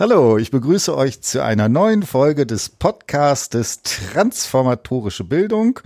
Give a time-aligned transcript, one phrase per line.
[0.00, 5.80] Hallo, ich begrüße euch zu einer neuen Folge des Podcastes Transformatorische Bildung.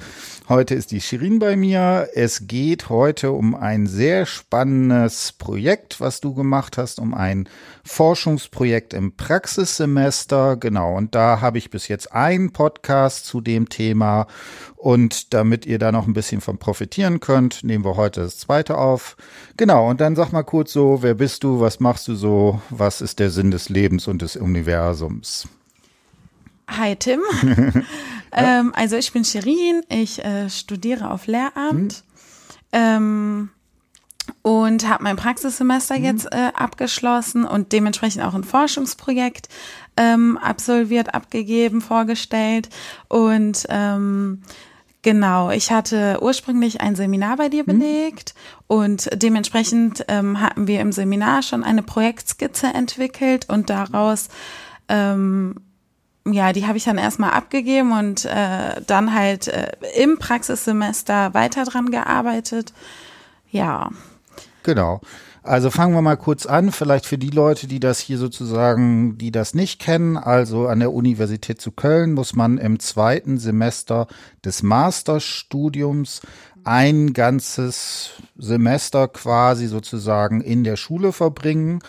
[0.48, 2.10] Heute ist die Shirin bei mir.
[2.14, 7.48] Es geht heute um ein sehr spannendes Projekt, was du gemacht hast, um ein
[7.82, 10.58] Forschungsprojekt im Praxissemester.
[10.58, 14.28] Genau, und da habe ich bis jetzt einen Podcast zu dem Thema.
[14.76, 18.78] Und damit ihr da noch ein bisschen von profitieren könnt, nehmen wir heute das zweite
[18.78, 19.16] auf.
[19.56, 23.00] Genau, und dann sag mal kurz so, wer bist du, was machst du so, was
[23.00, 25.46] ist der Sinn des Lebens und des Universums?
[26.68, 27.20] Hi Tim.
[27.42, 27.82] ja.
[28.32, 32.02] ähm, also ich bin Shirin, ich äh, studiere auf Lehramt
[32.72, 32.72] hm.
[32.72, 33.50] ähm,
[34.42, 36.04] und habe mein Praxissemester hm.
[36.04, 39.48] jetzt äh, abgeschlossen und dementsprechend auch ein Forschungsprojekt
[39.96, 42.70] ähm, absolviert, abgegeben, vorgestellt
[43.08, 44.42] und ähm,
[45.04, 47.78] Genau, ich hatte ursprünglich ein Seminar bei dir hm.
[47.78, 48.76] belegt mhm.
[48.76, 54.28] und dementsprechend ähm, hatten wir im Seminar schon eine Projektskizze entwickelt und daraus
[54.88, 55.56] ähm,
[56.26, 61.64] ja, die habe ich dann erstmal abgegeben und äh, dann halt äh, im Praxissemester weiter
[61.64, 62.72] dran gearbeitet.
[63.50, 63.90] Ja.
[64.62, 65.02] Genau.
[65.46, 69.30] Also fangen wir mal kurz an, vielleicht für die Leute, die das hier sozusagen, die
[69.30, 70.16] das nicht kennen.
[70.16, 74.06] Also an der Universität zu Köln muss man im zweiten Semester
[74.42, 76.22] des Masterstudiums
[76.64, 81.80] ein ganzes Semester quasi sozusagen in der Schule verbringen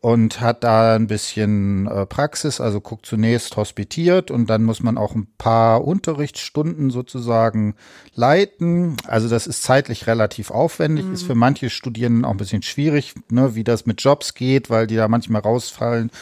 [0.00, 4.96] und hat da ein bisschen äh, Praxis, also guckt zunächst hospitiert und dann muss man
[4.96, 7.74] auch ein paar Unterrichtsstunden sozusagen
[8.14, 8.96] leiten.
[9.08, 11.14] Also das ist zeitlich relativ aufwendig, mhm.
[11.14, 14.86] ist für manche Studierenden auch ein bisschen schwierig, ne, wie das mit Jobs geht, weil
[14.86, 16.12] die da manchmal rausfallen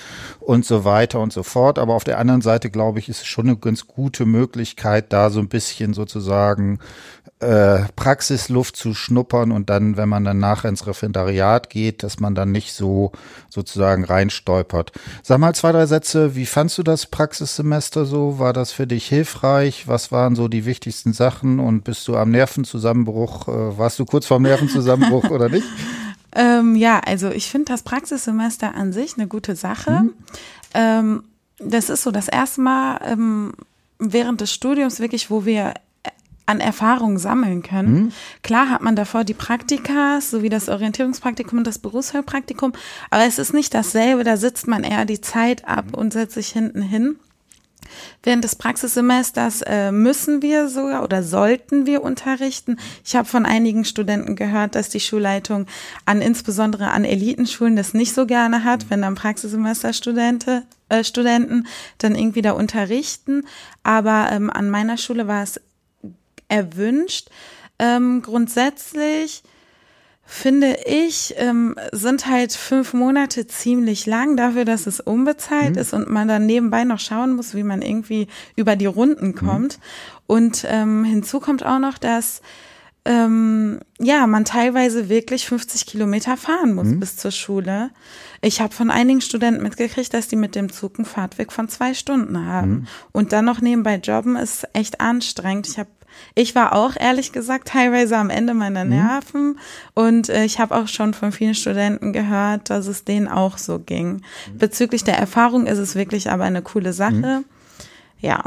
[0.40, 1.78] und so weiter und so fort.
[1.78, 5.28] Aber auf der anderen Seite, glaube ich, ist es schon eine ganz gute Möglichkeit, da
[5.28, 6.78] so ein bisschen sozusagen
[7.40, 12.34] äh, Praxisluft zu schnuppern und dann, wenn man dann nachher ins Referendariat geht, dass man
[12.34, 13.12] dann nicht so
[13.50, 14.92] sozusagen reinstolpert.
[15.22, 18.38] Sag mal zwei, drei Sätze, wie fandst du das Praxissemester so?
[18.38, 19.86] War das für dich hilfreich?
[19.86, 23.48] Was waren so die wichtigsten Sachen und bist du am Nervenzusammenbruch?
[23.48, 25.66] Äh, warst du kurz vorm Nervenzusammenbruch oder nicht?
[26.34, 29.90] Ähm, ja, also ich finde das Praxissemester an sich eine gute Sache.
[29.90, 30.12] Mhm.
[30.72, 31.24] Ähm,
[31.58, 33.52] das ist so das erste Mal ähm,
[33.98, 35.74] während des Studiums wirklich, wo wir
[36.46, 37.94] an Erfahrung sammeln können.
[37.94, 38.12] Mhm.
[38.42, 42.72] Klar hat man davor die Praktika, so wie das Orientierungspraktikum und das Berufsheilpraktikum,
[43.10, 46.48] aber es ist nicht dasselbe, da sitzt man eher die Zeit ab und setzt sich
[46.48, 47.16] hinten hin.
[48.22, 52.78] Während des Praxissemesters äh, müssen wir sogar oder sollten wir unterrichten.
[53.04, 55.66] Ich habe von einigen Studenten gehört, dass die Schulleitung
[56.04, 61.66] an insbesondere an Elitenschulen das nicht so gerne hat, wenn dann Praxissemesterstudenten äh, Studenten
[61.98, 63.44] dann irgendwie da unterrichten.
[63.82, 65.60] Aber ähm, an meiner Schule war es
[66.48, 67.30] erwünscht.
[67.78, 69.42] Ähm, grundsätzlich
[70.26, 75.80] finde ich, ähm, sind halt fünf Monate ziemlich lang dafür, dass es unbezahlt mhm.
[75.80, 78.26] ist und man dann nebenbei noch schauen muss, wie man irgendwie
[78.56, 79.34] über die Runden mhm.
[79.36, 79.78] kommt.
[79.78, 79.82] Mhm.
[80.26, 82.42] Und ähm, hinzu kommt auch noch, dass
[83.04, 86.98] ähm, ja, man teilweise wirklich 50 Kilometer fahren muss mhm.
[86.98, 87.90] bis zur Schule.
[88.42, 91.94] Ich habe von einigen Studenten mitgekriegt, dass die mit dem Zug einen Fahrtweg von zwei
[91.94, 92.70] Stunden haben.
[92.70, 92.86] Mhm.
[93.12, 95.68] Und dann noch nebenbei jobben ist echt anstrengend.
[95.68, 95.88] Ich habe
[96.34, 98.90] ich war auch ehrlich gesagt teilweise am Ende meiner mhm.
[98.90, 99.58] Nerven mhm.
[99.94, 103.78] und äh, ich habe auch schon von vielen Studenten gehört, dass es denen auch so
[103.78, 104.14] ging.
[104.52, 104.58] Mhm.
[104.58, 107.12] Bezüglich der Erfahrung ist es wirklich aber eine coole Sache.
[107.12, 107.44] Mhm.
[108.20, 108.42] Ja.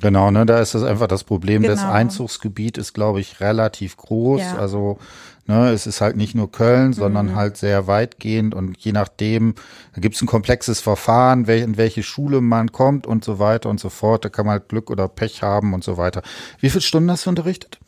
[0.00, 1.62] Genau, ne, da ist das einfach das Problem.
[1.62, 1.74] Genau.
[1.74, 4.40] Das Einzugsgebiet ist, glaube ich, relativ groß.
[4.40, 4.56] Ja.
[4.56, 4.98] Also
[5.46, 7.36] Ne, es ist halt nicht nur Köln, sondern mhm.
[7.36, 9.56] halt sehr weitgehend und je nachdem,
[9.92, 13.80] da gibt es ein komplexes Verfahren, in welche Schule man kommt und so weiter und
[13.80, 14.24] so fort.
[14.24, 16.22] Da kann man halt Glück oder Pech haben und so weiter.
[16.60, 17.80] Wie viele Stunden hast du unterrichtet?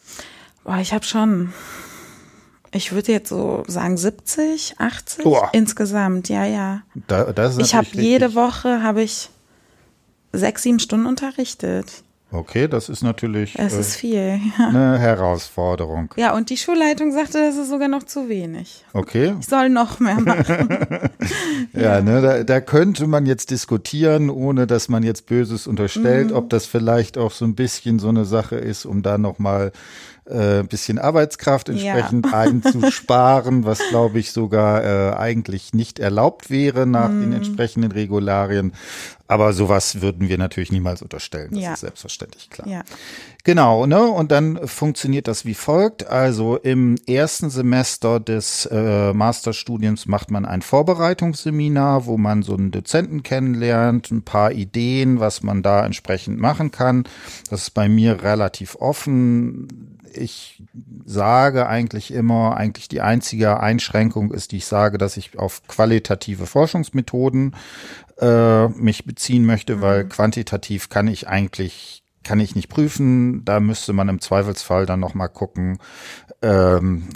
[0.65, 1.53] Boah, ich habe schon,
[2.73, 5.51] ich würde jetzt so sagen 70, 80 Boah.
[5.53, 6.83] insgesamt, ja, ja.
[7.07, 9.31] Da, das ist ich habe jede Woche habe ich
[10.33, 12.04] sechs, sieben Stunden unterrichtet.
[12.35, 14.69] Okay, das ist natürlich es ist äh, viel, ja.
[14.69, 16.13] eine Herausforderung.
[16.17, 18.85] Ja, und die Schulleitung sagte, das ist sogar noch zu wenig.
[18.93, 19.35] Okay.
[19.39, 20.69] Ich soll noch mehr machen.
[21.73, 26.31] ja, ja, ne, da, da könnte man jetzt diskutieren, ohne dass man jetzt Böses unterstellt,
[26.31, 26.37] mhm.
[26.37, 29.71] ob das vielleicht auch so ein bisschen so eine Sache ist, um da nochmal
[30.27, 32.33] äh, bisschen Arbeitskraft entsprechend ja.
[32.41, 37.21] einzusparen, was glaube ich sogar äh, eigentlich nicht erlaubt wäre nach mm.
[37.21, 38.73] den entsprechenden Regularien.
[39.35, 41.51] Aber sowas würden wir natürlich niemals unterstellen.
[41.51, 41.73] Das ja.
[41.73, 42.69] ist selbstverständlich klar.
[42.69, 42.85] Ja.
[43.43, 44.01] Genau, ne?
[44.01, 46.07] Und dann funktioniert das wie folgt.
[46.07, 52.71] Also im ersten Semester des äh, Masterstudiums macht man ein Vorbereitungsseminar, wo man so einen
[52.71, 57.03] Dozenten kennenlernt, ein paar Ideen, was man da entsprechend machen kann.
[57.51, 60.63] Das ist bei mir relativ offen ich
[61.05, 66.47] sage eigentlich immer, eigentlich die einzige Einschränkung ist, die ich sage, dass ich auf qualitative
[66.47, 67.55] Forschungsmethoden
[68.21, 69.81] äh, mich beziehen möchte, mhm.
[69.81, 73.45] weil quantitativ kann ich eigentlich kann ich nicht prüfen.
[73.45, 75.79] Da müsste man im Zweifelsfall dann noch mal gucken,
[76.41, 77.09] ähm,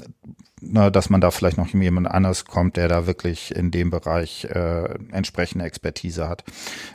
[0.60, 4.44] na, dass man da vielleicht noch jemand anders kommt, der da wirklich in dem Bereich
[4.44, 6.44] äh, entsprechende Expertise hat.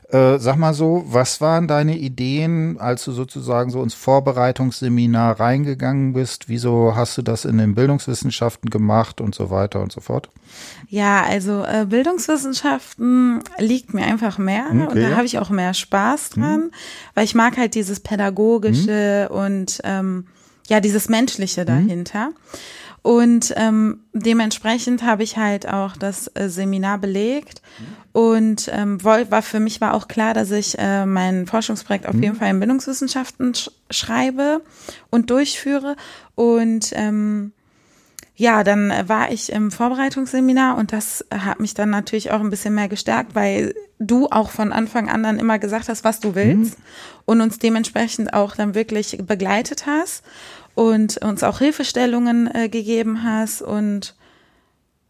[0.10, 6.14] Äh, sag mal so, was waren deine Ideen, als du sozusagen so ins Vorbereitungsseminar reingegangen
[6.14, 6.50] bist?
[6.50, 10.30] Wieso hast du das in den Bildungswissenschaften gemacht und so weiter und so fort?
[10.90, 14.88] Ja, also äh, Bildungswissenschaften liegt mir einfach mehr okay.
[14.88, 16.72] und da habe ich auch mehr Spaß dran, mhm.
[17.16, 19.36] weil ich mag halt dieses pädagogische mhm.
[19.36, 20.28] und ähm,
[20.68, 21.66] ja dieses menschliche mhm.
[21.66, 22.30] dahinter.
[22.30, 22.36] Mhm.
[23.04, 27.62] Und ähm, dementsprechend habe ich halt auch das äh, Seminar belegt.
[28.14, 32.24] Und ähm, war für mich war auch klar, dass ich äh, mein Forschungsprojekt auf mhm.
[32.24, 34.62] jeden Fall in Bildungswissenschaften sch schreibe
[35.10, 35.98] und durchführe.
[36.36, 37.52] Und ähm,
[38.36, 42.74] ja, dann war ich im Vorbereitungsseminar und das hat mich dann natürlich auch ein bisschen
[42.74, 46.80] mehr gestärkt, weil du auch von Anfang an dann immer gesagt hast, was du willst
[46.80, 46.84] mhm.
[47.26, 50.24] und uns dementsprechend auch dann wirklich begleitet hast
[50.76, 53.62] und uns auch Hilfestellungen äh, gegeben hast.
[53.62, 54.16] Und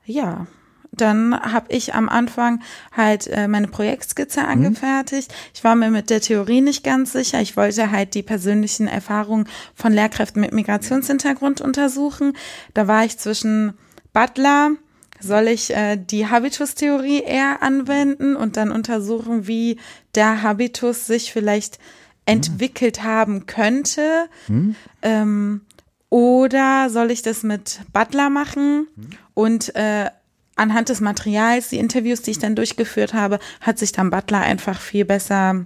[0.05, 0.47] ja,
[0.91, 2.61] dann habe ich am Anfang
[2.95, 4.47] halt äh, meine Projektskizze mhm.
[4.47, 5.33] angefertigt.
[5.53, 7.41] Ich war mir mit der Theorie nicht ganz sicher.
[7.41, 12.33] Ich wollte halt die persönlichen Erfahrungen von Lehrkräften mit Migrationshintergrund untersuchen.
[12.73, 13.73] Da war ich zwischen
[14.13, 14.71] Butler,
[15.19, 19.79] soll ich äh, die Habitus-Theorie eher anwenden und dann untersuchen, wie
[20.15, 21.79] der Habitus sich vielleicht
[22.25, 24.27] entwickelt haben könnte.
[24.47, 24.75] Hm.
[25.01, 25.61] Ähm,
[26.09, 29.09] oder soll ich das mit Butler machen hm.
[29.33, 30.09] und äh,
[30.55, 34.79] anhand des Materials, die Interviews, die ich dann durchgeführt habe, hat sich dann Butler einfach
[34.79, 35.65] viel besser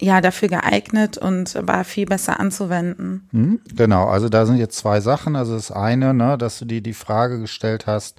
[0.00, 3.28] ja dafür geeignet und war viel besser anzuwenden.
[3.32, 5.36] Hm, genau, also da sind jetzt zwei Sachen.
[5.36, 8.18] Also das eine, ne, dass du dir die Frage gestellt hast,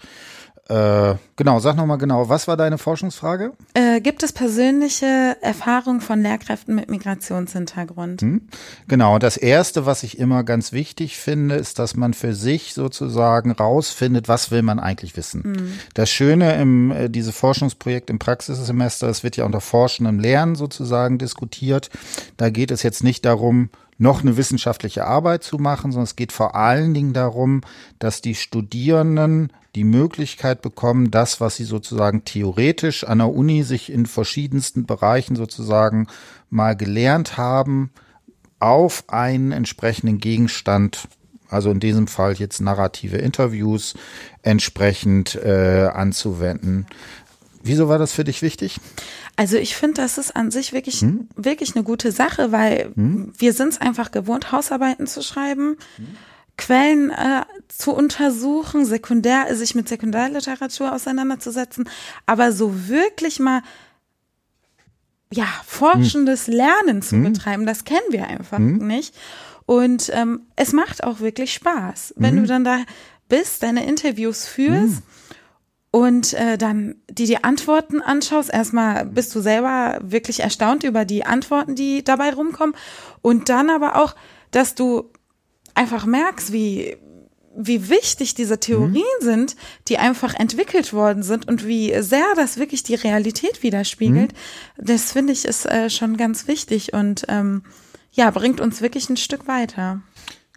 [0.71, 3.51] äh, genau, sag nochmal genau, was war deine Forschungsfrage?
[3.73, 8.21] Äh, gibt es persönliche Erfahrungen von Lehrkräften mit Migrationshintergrund?
[8.21, 8.47] Hm?
[8.87, 13.51] Genau, das Erste, was ich immer ganz wichtig finde, ist, dass man für sich sozusagen
[13.51, 15.43] rausfindet, was will man eigentlich wissen.
[15.43, 15.73] Hm.
[15.93, 21.17] Das Schöne im äh, diese Forschungsprojekt im Praxissemester, es wird ja unter Forschendem Lernen sozusagen
[21.17, 21.89] diskutiert.
[22.37, 26.31] Da geht es jetzt nicht darum, noch eine wissenschaftliche Arbeit zu machen, sondern es geht
[26.31, 27.61] vor allen Dingen darum,
[27.99, 33.91] dass die Studierenden die Möglichkeit bekommen, das, was sie sozusagen theoretisch an der Uni sich
[33.91, 36.07] in verschiedensten Bereichen sozusagen
[36.49, 37.91] mal gelernt haben,
[38.59, 41.07] auf einen entsprechenden Gegenstand
[41.51, 43.93] also in diesem Fall jetzt narrative Interviews
[44.41, 46.87] entsprechend äh, anzuwenden.
[47.61, 48.79] Wieso war das für dich wichtig?
[49.35, 51.27] Also ich finde, das ist an sich wirklich, hm?
[51.35, 53.33] wirklich eine gute Sache, weil hm?
[53.37, 56.07] wir sind es einfach gewohnt, Hausarbeiten zu schreiben, hm?
[56.57, 61.89] Quellen äh, zu untersuchen, sekundär, sich mit Sekundärliteratur auseinanderzusetzen,
[62.25, 63.61] aber so wirklich mal
[65.33, 66.53] ja, forschendes hm.
[66.53, 67.33] Lernen zu hm?
[67.33, 68.85] betreiben, das kennen wir einfach hm?
[68.85, 69.15] nicht.
[69.65, 72.79] Und ähm, es macht auch wirklich Spaß, wenn du dann da
[73.29, 75.01] bist, deine Interviews führst
[75.91, 81.25] und äh, dann die die Antworten anschaust, erstmal bist du selber wirklich erstaunt über die
[81.25, 82.75] Antworten, die dabei rumkommen
[83.21, 84.15] und dann aber auch,
[84.51, 85.11] dass du
[85.75, 86.97] einfach merkst, wie
[87.55, 89.25] wie wichtig diese Theorien mhm.
[89.25, 89.55] sind,
[89.87, 94.31] die einfach entwickelt worden sind und wie sehr das wirklich die Realität widerspiegelt.
[94.31, 94.85] Mhm.
[94.85, 97.63] Das finde ich ist äh, schon ganz wichtig und ähm,
[98.13, 100.01] ja, bringt uns wirklich ein Stück weiter.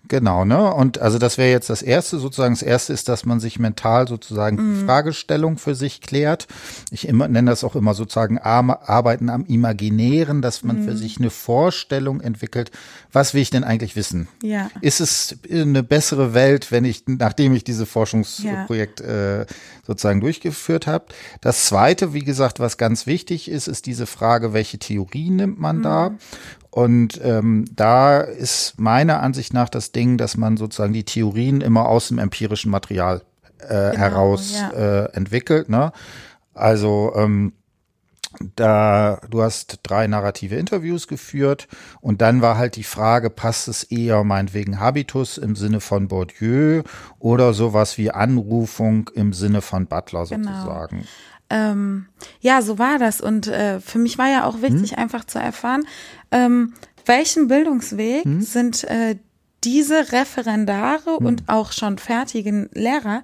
[0.08, 0.72] Genau, ne?
[0.74, 2.54] Und also das wäre jetzt das erste, sozusagen.
[2.54, 4.74] Das erste ist, dass man sich mental sozusagen mhm.
[4.74, 6.46] die Fragestellung für sich klärt.
[6.90, 10.84] Ich immer, nenne das auch immer sozusagen Arbeiten am Imaginären, dass man mhm.
[10.84, 12.70] für sich eine Vorstellung entwickelt.
[13.12, 14.28] Was will ich denn eigentlich wissen?
[14.42, 14.70] Ja.
[14.82, 19.40] Ist es eine bessere Welt, wenn ich, nachdem ich diese Forschungsprojekt ja.
[19.40, 19.46] äh,
[19.86, 21.06] sozusagen durchgeführt habe?
[21.40, 25.78] Das zweite, wie gesagt, was ganz wichtig ist, ist diese Frage, welche Theorie nimmt man
[25.78, 25.82] mhm.
[25.82, 26.10] da?
[26.74, 31.86] Und ähm, da ist meiner Ansicht nach das Ding, dass man sozusagen die Theorien immer
[31.86, 33.22] aus dem empirischen Material
[33.60, 34.70] äh, genau, heraus ja.
[34.70, 35.68] äh, entwickelt.
[35.68, 35.92] Ne?
[36.52, 37.52] Also ähm,
[38.56, 41.68] da du hast drei narrative Interviews geführt
[42.00, 46.82] und dann war halt die Frage, passt es eher meinetwegen Habitus im Sinne von Bourdieu
[47.20, 50.50] oder sowas wie Anrufung im Sinne von Butler genau.
[50.50, 51.06] sozusagen.
[51.50, 52.06] Ähm,
[52.44, 53.22] ja, so war das.
[53.22, 54.98] Und äh, für mich war ja auch wichtig, hm?
[54.98, 55.86] einfach zu erfahren,
[56.30, 56.74] ähm,
[57.06, 58.42] welchen Bildungsweg hm?
[58.42, 59.16] sind äh,
[59.64, 61.26] diese Referendare Hm.
[61.26, 63.22] und auch schon fertigen Lehrer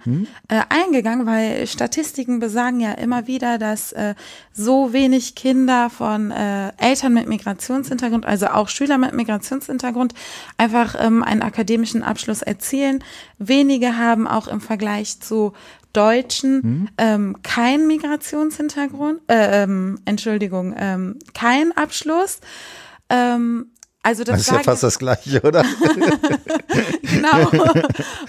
[0.49, 4.15] äh, eingegangen, weil Statistiken besagen ja immer wieder, dass äh,
[4.55, 10.15] so wenig Kinder von äh, Eltern mit Migrationshintergrund, also auch Schüler mit Migrationshintergrund,
[10.57, 13.05] einfach ähm, einen akademischen Abschluss erzielen.
[13.37, 15.53] Wenige haben auch im Vergleich zu
[15.93, 16.89] Deutschen Hm.
[16.99, 22.41] ähm, keinen Migrationshintergrund, äh, ähm, Entschuldigung, ähm, keinen Abschluss.
[23.09, 23.67] Ähm,
[24.03, 25.65] also das, Das ist ja fast das Gleiche, oder?
[27.03, 27.51] Genau.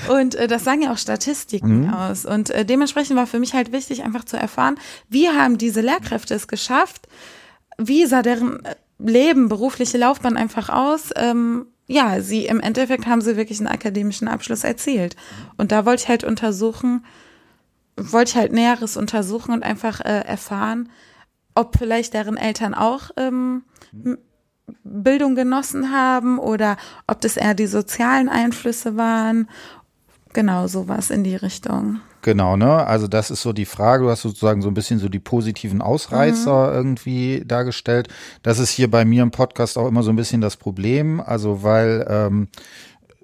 [0.09, 1.93] Und äh, das sagen ja auch Statistiken Mhm.
[1.93, 2.25] aus.
[2.25, 4.75] Und äh, dementsprechend war für mich halt wichtig, einfach zu erfahren,
[5.09, 7.07] wie haben diese Lehrkräfte es geschafft?
[7.77, 11.09] Wie sah deren äh, Leben, berufliche Laufbahn einfach aus?
[11.15, 15.15] Ähm, ja, sie im Endeffekt haben sie wirklich einen akademischen Abschluss erzielt.
[15.57, 17.05] Und da wollte ich halt untersuchen,
[17.97, 20.89] wollte ich halt Näheres untersuchen und einfach äh, erfahren,
[21.55, 24.17] ob vielleicht deren Eltern auch ähm, m-
[24.83, 29.49] Bildung genossen haben oder ob das eher die sozialen Einflüsse waren.
[30.33, 31.99] Genau, sowas in die Richtung.
[32.21, 32.85] Genau, ne?
[32.85, 34.03] Also das ist so die Frage.
[34.03, 38.07] Du hast sozusagen so ein bisschen so die positiven Ausreißer irgendwie dargestellt.
[38.43, 41.19] Das ist hier bei mir im Podcast auch immer so ein bisschen das Problem.
[41.19, 42.47] Also weil, ähm,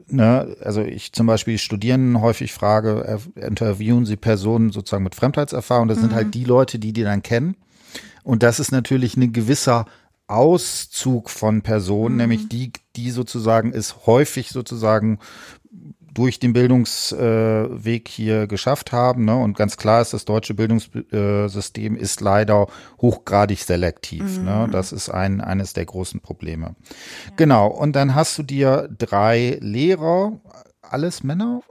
[0.09, 5.87] ne, also ich zum Beispiel Studierenden häufig frage, äh, interviewen sie Personen sozusagen mit Fremdheitserfahrung.
[5.87, 7.55] Das sind halt die Leute, die die dann kennen.
[8.23, 9.85] Und das ist natürlich ein gewisser
[10.27, 15.19] Auszug von Personen, nämlich die, die sozusagen es häufig sozusagen
[16.13, 19.25] durch den Bildungsweg hier geschafft haben.
[19.25, 19.35] Ne?
[19.35, 22.67] Und ganz klar ist, das deutsche Bildungssystem ist leider
[23.01, 24.39] hochgradig selektiv.
[24.39, 24.67] Ne?
[24.71, 26.75] Das ist ein, eines der großen Probleme.
[27.35, 27.67] Genau.
[27.67, 30.33] Und dann hast du dir drei Lehrer,
[30.81, 31.61] alles Männer?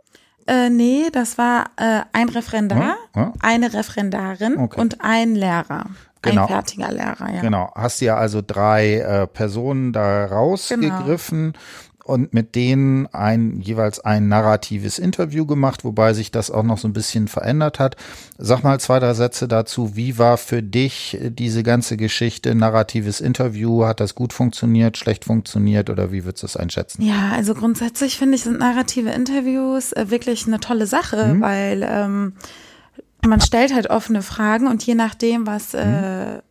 [0.46, 3.32] Äh, nee, das war äh, ein Referendar, Ja, ja.
[3.40, 4.80] eine Referendarin Okay.
[4.80, 5.86] und ein Lehrer.
[6.22, 6.42] Genau.
[6.42, 7.40] Ein fertiger Lehrer, ja.
[7.40, 7.72] Genau.
[7.74, 11.54] Hast dir also drei äh, Personen da rausgegriffen
[12.06, 16.86] und mit denen ein jeweils ein narratives Interview gemacht, wobei sich das auch noch so
[16.88, 17.96] ein bisschen verändert hat.
[18.38, 19.96] Sag mal zwei, drei Sätze dazu.
[19.96, 23.84] Wie war für dich äh, diese ganze Geschichte narratives Interview?
[23.84, 27.02] Hat das gut funktioniert, schlecht funktioniert oder wie würdest du es einschätzen?
[27.02, 31.40] Ja, also grundsätzlich finde ich, sind narrative Interviews äh, wirklich eine tolle Sache, Mhm.
[31.40, 32.32] weil ähm,
[33.26, 35.78] man stellt halt offene Fragen und je nachdem, was Mhm.
[35.80, 36.42] äh,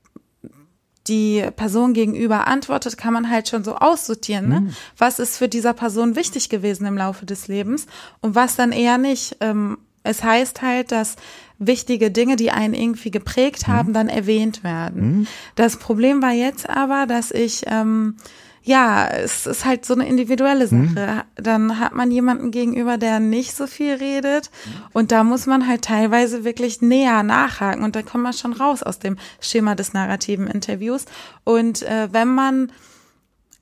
[1.08, 4.62] die Person gegenüber antwortet, kann man halt schon so aussortieren, ne?
[4.62, 4.76] Mhm.
[4.98, 7.86] was ist für dieser Person wichtig gewesen im Laufe des Lebens
[8.22, 9.38] und was dann eher nicht.
[9.42, 11.16] Ähm, es heißt halt, dass
[11.58, 15.28] wichtige Dinge, die einen irgendwie geprägt haben, dann erwähnt werden.
[15.56, 18.18] Das Problem war jetzt aber, dass ich ähm,
[18.66, 21.24] ja, es ist halt so eine individuelle Sache.
[21.36, 24.50] Dann hat man jemanden gegenüber, der nicht so viel redet
[24.92, 28.82] und da muss man halt teilweise wirklich näher nachhaken und da kommt man schon raus
[28.82, 31.06] aus dem Schema des narrativen Interviews.
[31.44, 32.72] Und äh, wenn man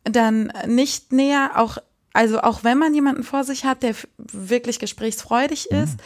[0.06, 1.78] dann nicht näher auch
[2.14, 6.00] also auch wenn man jemanden vor sich hat, der wirklich gesprächsfreudig ist,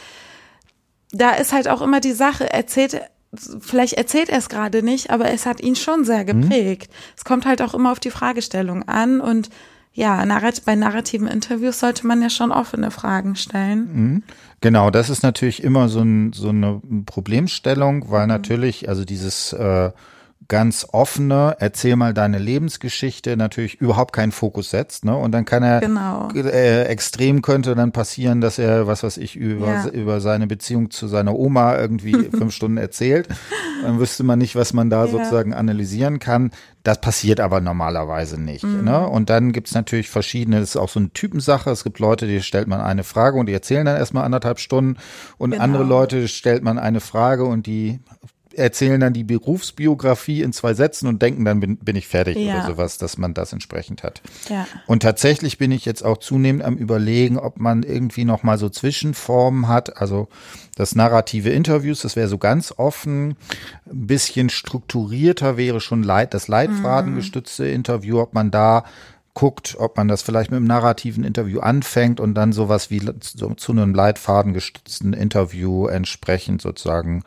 [1.12, 3.00] da ist halt auch immer die Sache, erzählt,
[3.34, 6.90] vielleicht erzählt er es gerade nicht, aber es hat ihn schon sehr geprägt.
[7.16, 9.50] Es kommt halt auch immer auf die Fragestellung an und
[9.94, 10.24] ja,
[10.64, 14.22] bei narrativen Interviews sollte man ja schon offene Fragen stellen.
[14.60, 19.90] Genau, das ist natürlich immer so, ein, so eine Problemstellung, weil natürlich, also dieses äh,
[20.48, 25.14] ganz offene, erzähl mal deine Lebensgeschichte, natürlich überhaupt keinen Fokus setzt, ne?
[25.14, 26.30] Und dann kann er Genau.
[26.34, 29.88] äh, extrem könnte dann passieren, dass er, was weiß ich, über, Ja.
[29.88, 33.28] über seine Beziehung zu seiner Oma irgendwie fünf Stunden erzählt.
[33.82, 35.10] Dann wüsste man nicht, was man da Ja.
[35.10, 36.50] sozusagen analysieren kann.
[36.82, 38.64] Das passiert aber normalerweise nicht.
[38.64, 38.84] Mhm.
[38.84, 39.06] Ne?
[39.06, 41.68] Und dann gibt's natürlich verschiedene, das ist auch so eine Typensache.
[41.70, 44.96] Es gibt Leute, die stellt man eine Frage und die erzählen dann erstmal anderthalb Stunden.
[45.36, 45.62] Und Genau.
[45.62, 48.00] andere Leute stellt man eine Frage und die
[48.58, 52.56] erzählen dann die Berufsbiografie in zwei Sätzen und denken, dann bin, bin ich fertig Ja.
[52.56, 54.20] oder sowas, dass man das entsprechend hat.
[54.48, 54.66] Ja.
[54.86, 58.68] Und tatsächlich bin ich jetzt auch zunehmend am überlegen, ob man irgendwie noch mal so
[58.68, 60.28] Zwischenformen hat, also
[60.76, 63.36] das narrative Interviews, das wäre so ganz offen,
[63.90, 68.84] ein bisschen strukturierter wäre schon Leit, das Leitfadengestützte Interview, ob man da
[69.34, 73.54] guckt, ob man das vielleicht mit einem narrativen Interview anfängt und dann sowas wie so,
[73.54, 77.22] zu einem leitfadengestützten Interview entsprechend sozusagen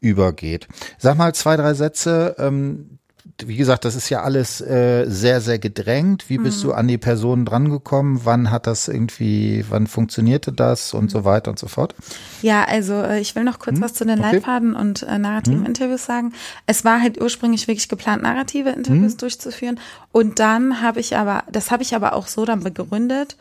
[0.00, 0.68] übergeht.
[0.98, 2.36] Sag mal zwei, drei Sätze.
[2.38, 2.98] Ähm,
[3.44, 6.28] wie gesagt, das ist ja alles äh, sehr, sehr gedrängt.
[6.28, 8.22] Wie bist du an die Personen drangekommen?
[8.24, 11.94] Wann hat das irgendwie, wann funktionierte das und so weiter und so fort?
[12.42, 14.18] Ja, also äh, ich will noch kurz was zu den?
[14.18, 14.32] Okay.
[14.36, 16.32] Leitfaden und äh, narrativen Interviews sagen.
[16.66, 19.18] Es war halt ursprünglich wirklich geplant, narrative Interviews Hm?
[19.18, 19.80] durchzuführen.
[20.10, 23.36] Und dann habe ich aber, das habe ich aber auch so dann begründet,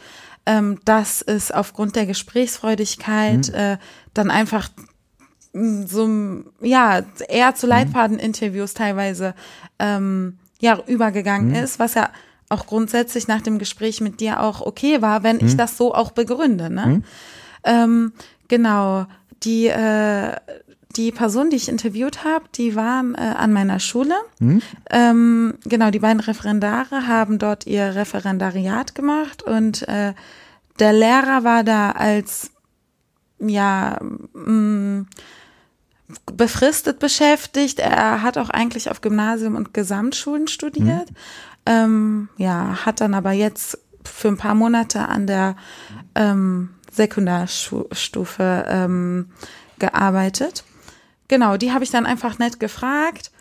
[0.46, 3.56] ähm, dass es aufgrund der Gesprächsfreudigkeit Hm?
[3.56, 3.78] äh,
[4.14, 4.70] dann einfach
[5.86, 9.34] so ja eher zu Leitfaden-Interviews teilweise
[9.80, 12.10] ähm, ja übergegangen ist, was ja
[12.50, 16.12] auch grundsätzlich nach dem Gespräch mit dir auch okay war, wenn ich das so auch
[16.12, 16.70] begründe.
[16.70, 16.84] Ne?
[17.64, 18.14] Ähm,
[18.48, 19.06] genau,
[19.44, 20.34] die, äh,
[20.96, 24.16] die Personen, die ich interviewt habe, die waren äh, an meiner Schule.
[24.90, 30.14] Ähm, genau, die beiden Referendare haben dort ihr Referendariat gemacht und äh,
[30.80, 32.52] der Lehrer war da als
[33.40, 34.00] ja
[34.34, 35.06] mh,
[36.34, 37.80] befristet beschäftigt.
[37.80, 41.10] Er hat auch eigentlich auf Gymnasium und Gesamtschulen studiert.
[41.66, 45.56] Ähm, ja, hat dann aber jetzt für ein paar Monate an der
[46.16, 49.30] ähm, Sekundarstufe ähm,
[49.80, 50.64] gearbeitet.
[51.28, 53.32] Genau, die habe ich dann einfach nett gefragt.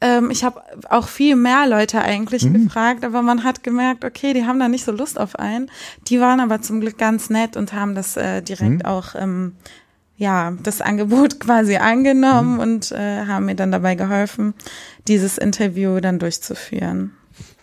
[0.00, 4.44] Ähm, ich habe auch viel mehr Leute eigentlich gefragt, aber man hat gemerkt, okay, die
[4.46, 5.70] haben da nicht so Lust auf einen.
[6.08, 9.56] Die waren aber zum Glück ganz nett und haben das äh, direkt auch, ähm,
[10.22, 14.54] ja, das Angebot quasi angenommen und äh, haben mir dann dabei geholfen,
[15.08, 17.12] dieses Interview dann durchzuführen.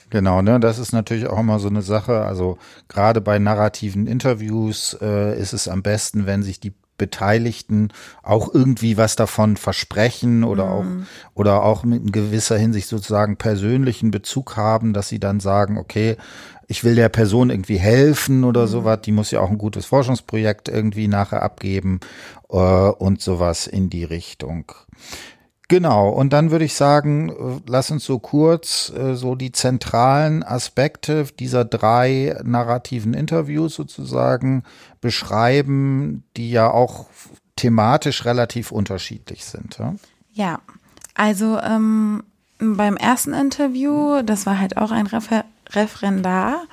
[0.09, 2.21] Genau, ne, das ist natürlich auch immer so eine Sache.
[2.21, 2.57] Also
[2.89, 7.89] gerade bei narrativen Interviews äh, ist es am besten, wenn sich die Beteiligten
[8.21, 10.85] auch irgendwie was davon versprechen oder auch
[11.33, 16.17] oder auch mit in gewisser Hinsicht sozusagen persönlichen Bezug haben, dass sie dann sagen, okay,
[16.67, 20.69] ich will der Person irgendwie helfen oder sowas, die muss ja auch ein gutes Forschungsprojekt
[20.69, 21.99] irgendwie nachher abgeben
[22.51, 24.71] äh, und sowas in die Richtung.
[25.69, 30.43] Genau, und dann würde ich sagen, äh, lass uns so kurz äh, so die zentralen
[30.43, 34.63] Aspekte dieser drei narrativen Interviews sozusagen
[34.99, 37.05] beschreiben, die ja auch
[37.55, 39.77] thematisch relativ unterschiedlich sind.
[39.77, 39.93] Ja?
[40.33, 40.59] Ja,
[41.13, 42.23] also ähm,
[42.57, 46.63] beim ersten Interview, das war halt auch ein Refer Referendar,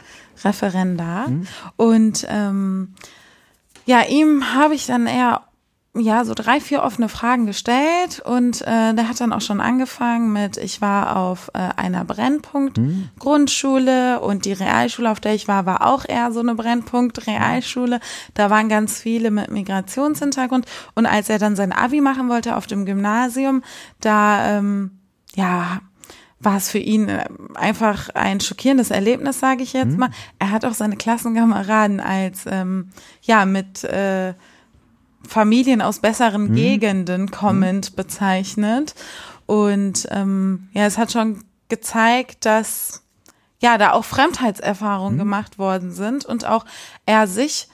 [0.43, 1.29] Referendar.
[1.77, 2.95] Und ähm,
[3.85, 5.43] ja, ihm habe ich dann eher
[5.99, 10.33] ja so drei, vier offene Fragen gestellt und äh, der hat dann auch schon angefangen
[10.33, 15.87] mit, ich war auf äh, einer Brennpunkt-Grundschule und die Realschule, auf der ich war, war
[15.87, 18.01] auch eher so eine Brennpunkt-Realschule.
[18.35, 22.67] Da waren ganz viele mit Migrationshintergrund und als er dann sein Abi machen wollte auf
[22.67, 23.63] dem Gymnasium,
[24.01, 24.99] da ähm,
[25.35, 25.81] ja
[26.39, 27.25] war es für ihn äh,
[27.55, 30.11] einfach ein schockierendes Erlebnis, sage ich jetzt mal.
[30.39, 32.91] Er hat auch seine Klassenkameraden als ähm,
[33.23, 34.35] ja mit äh,
[35.29, 38.95] Familien aus besseren Gegenden kommend bezeichnet.
[39.47, 43.03] Und ähm, ja, es hat schon gezeigt, dass
[43.61, 46.65] ja da auch Fremdheitserfahrungen gemacht worden sind und auch
[47.07, 47.69] er sich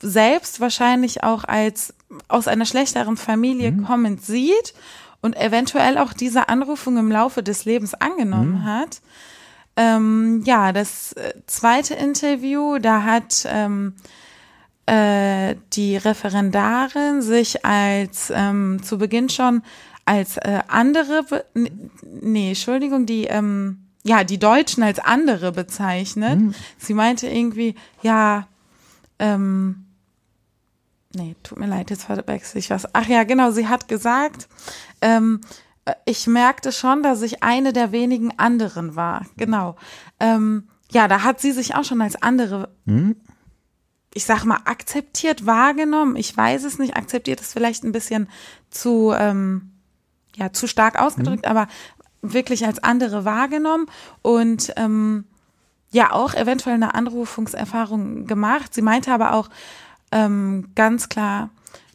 [0.00, 1.94] selbst wahrscheinlich auch als
[2.28, 4.74] aus einer schlechteren Familie kommend sieht
[5.20, 9.00] und eventuell auch diese Anrufung im Laufe des Lebens angenommen hat.
[9.76, 13.94] Ähm, ja, das äh, zweite Interview, da hat ähm,
[14.86, 19.62] äh, die Referendarin sich als ähm, zu Beginn schon
[20.04, 26.54] als äh, andere, nee, Entschuldigung, die ähm, ja die Deutschen als andere bezeichnet.
[26.78, 28.46] Sie meinte irgendwie, ja,
[29.18, 29.86] ähm,
[31.14, 32.86] nee, tut mir leid, jetzt verwechsel ich was.
[32.94, 34.48] Ach ja, genau, sie hat gesagt,
[35.00, 35.40] ähm,
[35.84, 39.26] äh, ich merkte schon, dass ich eine der wenigen anderen war.
[39.36, 39.76] Genau.
[40.20, 42.68] Ähm, ja, da hat sie sich auch schon als andere
[44.14, 46.16] ich sag mal, akzeptiert wahrgenommen.
[46.16, 48.28] Ich weiß es nicht, akzeptiert ist vielleicht ein bisschen
[48.70, 49.72] zu, ähm,
[50.36, 51.68] ja, zu stark ausgedrückt, aber
[52.22, 53.86] wirklich als andere wahrgenommen
[54.22, 55.24] und ähm,
[55.90, 58.72] ja auch eventuell eine Anrufungserfahrung gemacht.
[58.72, 59.50] Sie meinte aber auch
[60.10, 61.50] ähm, ganz klar,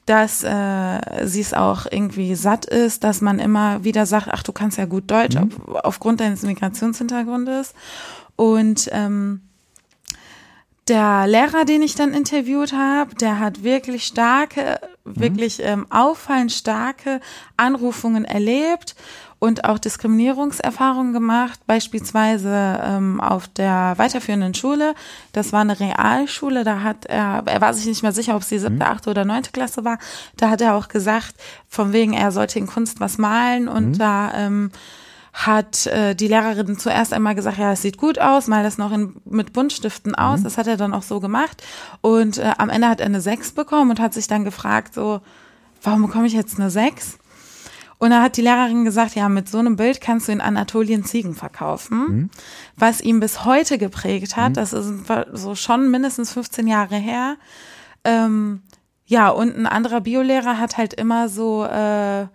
[0.06, 4.52] dass äh, sie es auch irgendwie satt ist, dass man immer wieder sagt, ach, du
[4.52, 7.74] kannst ja gut Deutsch auf, aufgrund deines Migrationshintergrundes.
[8.36, 9.42] Und ähm,
[10.90, 17.22] der Lehrer, den ich dann interviewt habe, der hat wirklich starke, wirklich ähm, auffallend starke
[17.58, 18.96] Anrufungen erlebt
[19.40, 24.96] und auch Diskriminierungserfahrungen gemacht, beispielsweise ähm, auf der weiterführenden Schule.
[25.32, 28.50] Das war eine Realschule, da hat er, er war sich nicht mehr sicher, ob es
[28.50, 29.98] die siebte, achte oder neunte Klasse war.
[30.36, 31.36] Da hat er auch gesagt,
[31.70, 34.72] von wegen, er sollte in Kunst was malen und da ähm,
[35.46, 38.92] hat äh, die Lehrerin zuerst einmal gesagt, ja, es sieht gut aus, mal das noch
[38.92, 40.44] in, mit Buntstiften aus.
[40.44, 41.64] Das hat er dann auch so gemacht.
[42.02, 45.22] Und äh, am Ende hat er eine 6 bekommen und hat sich dann gefragt, so,
[45.82, 47.20] warum bekomme ich jetzt eine 6?
[48.00, 51.06] Und da hat die Lehrerin gesagt, ja, mit so einem Bild kannst du in Anatolien
[51.06, 52.30] Ziegen verkaufen.
[52.76, 54.92] Was ihm bis heute geprägt hat, das ist
[55.34, 57.38] so schon mindestens 15 Jahre her.
[58.04, 58.62] Ähm,
[59.06, 62.28] ja, und ein anderer Biolehrer hat halt immer so äh,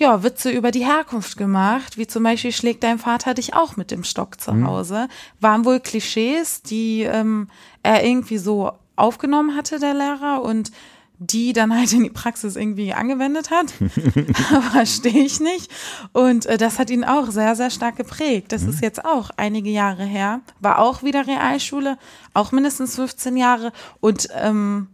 [0.00, 3.90] ja, Witze über die Herkunft gemacht, wie zum Beispiel schlägt dein Vater dich auch mit
[3.90, 5.08] dem Stock zu Hause.
[5.40, 7.48] Waren wohl Klischees, die ähm,
[7.82, 10.72] er irgendwie so aufgenommen hatte, der Lehrer, und
[11.18, 13.72] die dann halt in die Praxis irgendwie angewendet hat.
[14.72, 15.70] Verstehe ich nicht.
[16.12, 18.52] Und äh, das hat ihn auch sehr, sehr stark geprägt.
[18.52, 18.70] Das mhm.
[18.70, 20.40] ist jetzt auch einige Jahre her.
[20.60, 21.98] War auch wieder Realschule,
[22.32, 23.72] auch mindestens 15 Jahre.
[24.00, 24.88] Und ähm,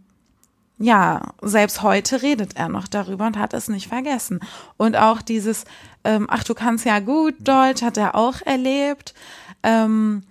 [0.79, 4.39] ja, selbst heute redet er noch darüber und hat es nicht vergessen.
[4.77, 5.65] Und auch dieses,
[6.03, 9.13] ähm, ach, du kannst ja gut Deutsch, hat er auch erlebt.
[9.63, 10.23] Ähm,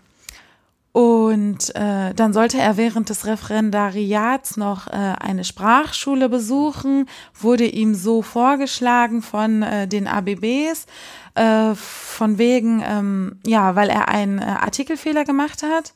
[0.92, 7.06] und äh, dann sollte er während des Referendariats noch äh, eine Sprachschule besuchen,
[7.38, 10.86] wurde ihm so vorgeschlagen von äh, den ABBs,
[11.34, 15.92] äh, von wegen, ähm, ja, weil er einen äh, Artikelfehler gemacht hat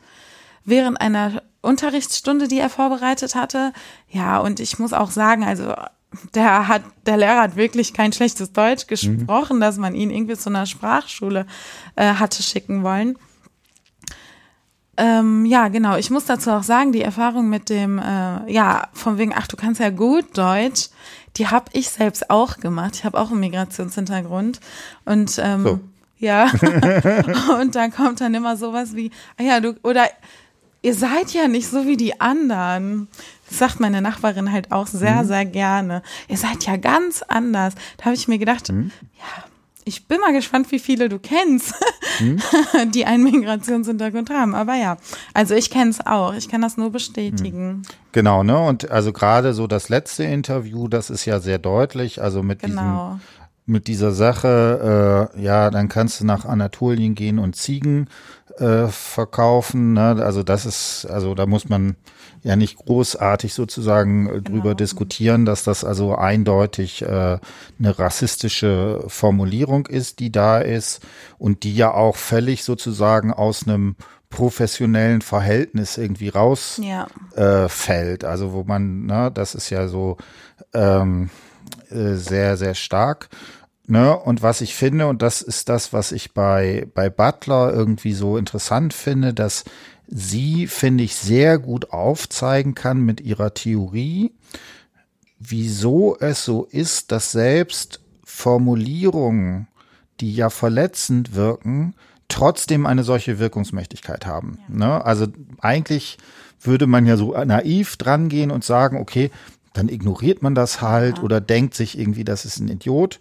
[0.64, 3.72] während einer Unterrichtsstunde, die er vorbereitet hatte.
[4.08, 5.74] Ja, und ich muss auch sagen, also
[6.34, 9.60] der hat, der Lehrer hat wirklich kein schlechtes Deutsch gesprochen, mhm.
[9.60, 11.46] dass man ihn irgendwie zu einer Sprachschule
[11.96, 13.16] äh, hatte schicken wollen.
[14.96, 15.96] Ähm, ja, genau.
[15.96, 19.56] Ich muss dazu auch sagen, die Erfahrung mit dem, äh, ja, von wegen, ach, du
[19.56, 20.90] kannst ja gut Deutsch,
[21.36, 22.96] die habe ich selbst auch gemacht.
[22.96, 24.60] Ich habe auch einen Migrationshintergrund
[25.04, 25.80] und ähm, so.
[26.18, 26.50] ja,
[27.60, 30.06] und da kommt dann immer sowas wie, ah ja, du oder
[30.82, 33.08] ihr seid ja nicht so wie die anderen.
[33.48, 35.26] Das sagt meine Nachbarin halt auch sehr, mhm.
[35.26, 36.02] sehr gerne.
[36.28, 37.74] Ihr seid ja ganz anders.
[37.96, 38.90] Da habe ich mir gedacht, mhm.
[39.18, 39.44] ja,
[39.84, 41.74] ich bin mal gespannt, wie viele du kennst,
[42.20, 42.40] mhm.
[42.94, 44.54] die einen Migrationshintergrund haben.
[44.54, 44.98] Aber ja,
[45.34, 46.34] also ich kenne es auch.
[46.34, 47.68] Ich kann das nur bestätigen.
[47.68, 47.82] Mhm.
[48.12, 48.58] Genau, ne?
[48.58, 52.22] Und also gerade so das letzte Interview, das ist ja sehr deutlich.
[52.22, 53.14] Also mit genau.
[53.14, 53.20] diesem
[53.70, 58.08] mit dieser Sache, äh, ja, dann kannst du nach Anatolien gehen und Ziegen
[58.58, 59.94] äh, verkaufen.
[59.94, 60.16] Ne?
[60.22, 61.96] Also das ist, also da muss man
[62.42, 64.74] ja nicht großartig sozusagen äh, drüber genau.
[64.74, 67.06] diskutieren, dass das also eindeutig äh,
[67.78, 71.00] eine rassistische Formulierung ist, die da ist
[71.38, 73.96] und die ja auch völlig sozusagen aus einem
[74.30, 76.88] professionellen Verhältnis irgendwie rausfällt.
[77.36, 77.64] Ja.
[77.64, 78.24] Äh, fällt.
[78.24, 80.16] also wo man, ne, das ist ja so
[80.72, 81.30] ähm,
[81.90, 83.28] äh, sehr, sehr stark.
[83.90, 84.16] Ne?
[84.16, 88.36] Und was ich finde, und das ist das, was ich bei, bei Butler irgendwie so
[88.36, 89.64] interessant finde, dass
[90.06, 94.32] sie, finde ich, sehr gut aufzeigen kann mit ihrer Theorie,
[95.40, 99.66] wieso es so ist, dass selbst Formulierungen,
[100.20, 101.94] die ja verletzend wirken,
[102.28, 104.58] trotzdem eine solche Wirkungsmächtigkeit haben.
[104.68, 104.76] Ja.
[104.76, 105.04] Ne?
[105.04, 105.26] Also
[105.60, 106.16] eigentlich
[106.60, 109.32] würde man ja so naiv drangehen und sagen, okay,
[109.72, 111.22] dann ignoriert man das halt ja.
[111.22, 113.18] oder denkt sich irgendwie, das ist ein Idiot.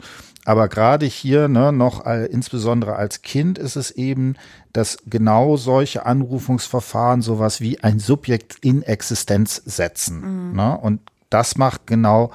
[0.49, 4.35] Aber gerade hier, ne, noch äh, insbesondere als Kind ist es eben,
[4.73, 10.49] dass genau solche Anrufungsverfahren sowas wie ein Subjekt in Existenz setzen.
[10.49, 10.55] Mhm.
[10.55, 10.75] Ne?
[10.75, 12.31] Und das macht genau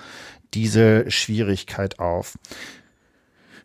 [0.55, 2.39] diese Schwierigkeit auf.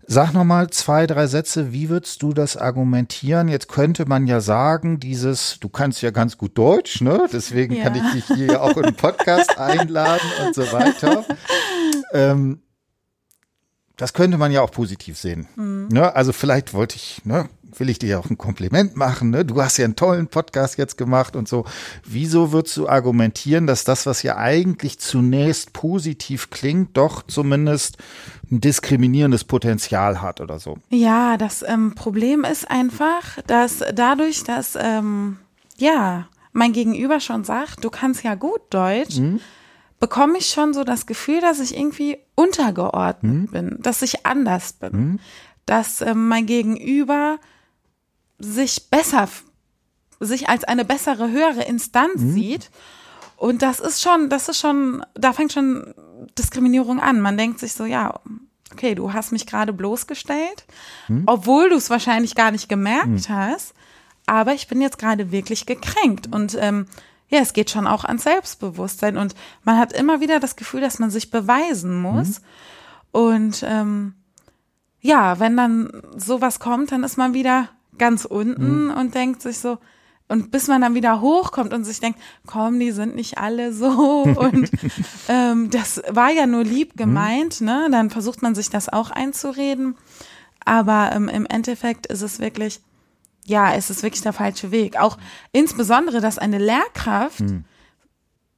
[0.08, 1.72] Sag noch mal zwei, drei Sätze.
[1.72, 3.50] Wie würdest du das argumentieren?
[3.50, 7.28] Jetzt könnte man ja sagen, dieses, du kannst ja ganz gut Deutsch, ne?
[7.32, 7.84] Deswegen ja.
[7.84, 11.24] kann ich dich hier auch in den Podcast einladen und so weiter.
[12.14, 12.62] Ähm,
[14.00, 15.48] das könnte man ja auch positiv sehen.
[15.58, 15.90] Mhm.
[15.92, 16.16] Ne?
[16.16, 19.30] Also vielleicht wollte ich, ne, will ich dir ja auch ein Kompliment machen.
[19.30, 19.44] Ne?
[19.44, 21.66] Du hast ja einen tollen Podcast jetzt gemacht und so.
[22.06, 27.98] Wieso würdest du argumentieren, dass das, was ja eigentlich zunächst positiv klingt, doch zumindest
[28.50, 30.78] ein diskriminierendes Potenzial hat oder so?
[30.90, 35.40] Ja, das ähm, Problem ist einfach, dass dadurch, dass ähm,
[35.78, 39.18] ja mein Gegenüber schon sagt, du kannst ja gut Deutsch.
[39.18, 39.42] Mhm
[40.00, 43.48] bekomme ich schon so das Gefühl, dass ich irgendwie untergeordnet mhm.
[43.48, 45.20] bin, dass ich anders bin, mhm.
[45.66, 47.38] dass äh, mein Gegenüber
[48.40, 49.28] sich besser,
[50.20, 52.32] sich als eine bessere, höhere Instanz mhm.
[52.32, 52.72] sieht.
[53.36, 55.94] Und das ist schon, das ist schon, da fängt schon
[56.38, 57.22] Diskriminierung an.
[57.22, 58.20] Man denkt sich so, ja,
[58.72, 60.66] okay, du hast mich gerade bloßgestellt,
[61.08, 61.24] mhm.
[61.26, 63.30] obwohl du es wahrscheinlich gar nicht gemerkt mhm.
[63.30, 63.74] hast,
[64.26, 66.34] aber ich bin jetzt gerade wirklich gekränkt.
[66.34, 66.86] Und ähm,
[67.30, 71.00] ja, es geht schon auch ans Selbstbewusstsein und man hat immer wieder das Gefühl, dass
[71.00, 72.42] man sich beweisen muss.
[72.42, 72.46] Mhm.
[73.12, 74.14] Und ähm,
[75.00, 78.92] ja, wenn dann sowas kommt, dann ist man wieder ganz unten mhm.
[78.92, 79.78] und denkt sich so,
[80.28, 83.90] und bis man dann wieder hochkommt und sich denkt, komm, die sind nicht alle so
[84.24, 84.70] und
[85.28, 86.98] ähm, das war ja nur lieb mhm.
[86.98, 87.68] gemeint, mhm.
[87.68, 87.88] ne?
[87.92, 89.96] Dann versucht man sich das auch einzureden,
[90.64, 92.80] aber ähm, im Endeffekt ist es wirklich
[93.50, 94.98] ja, es ist wirklich der falsche Weg.
[94.98, 95.18] Auch
[95.52, 97.66] insbesondere, dass eine Lehrkraft hm.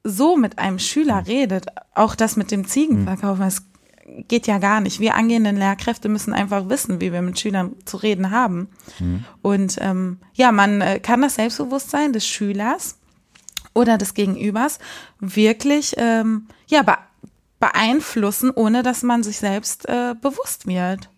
[0.04, 1.26] so mit einem Schüler hm.
[1.26, 3.64] redet, auch das mit dem Ziegenverkaufen, es
[4.28, 5.00] geht ja gar nicht.
[5.00, 8.68] Wir angehenden Lehrkräfte müssen einfach wissen, wie wir mit Schülern zu reden haben.
[8.98, 9.24] Hm.
[9.42, 12.98] Und ähm, ja, man äh, kann das Selbstbewusstsein des Schülers
[13.74, 14.80] oder des Gegenübers
[15.20, 16.84] wirklich ähm, ja,
[17.62, 21.10] beeinflussen, ohne dass man sich selbst äh, bewusst wird.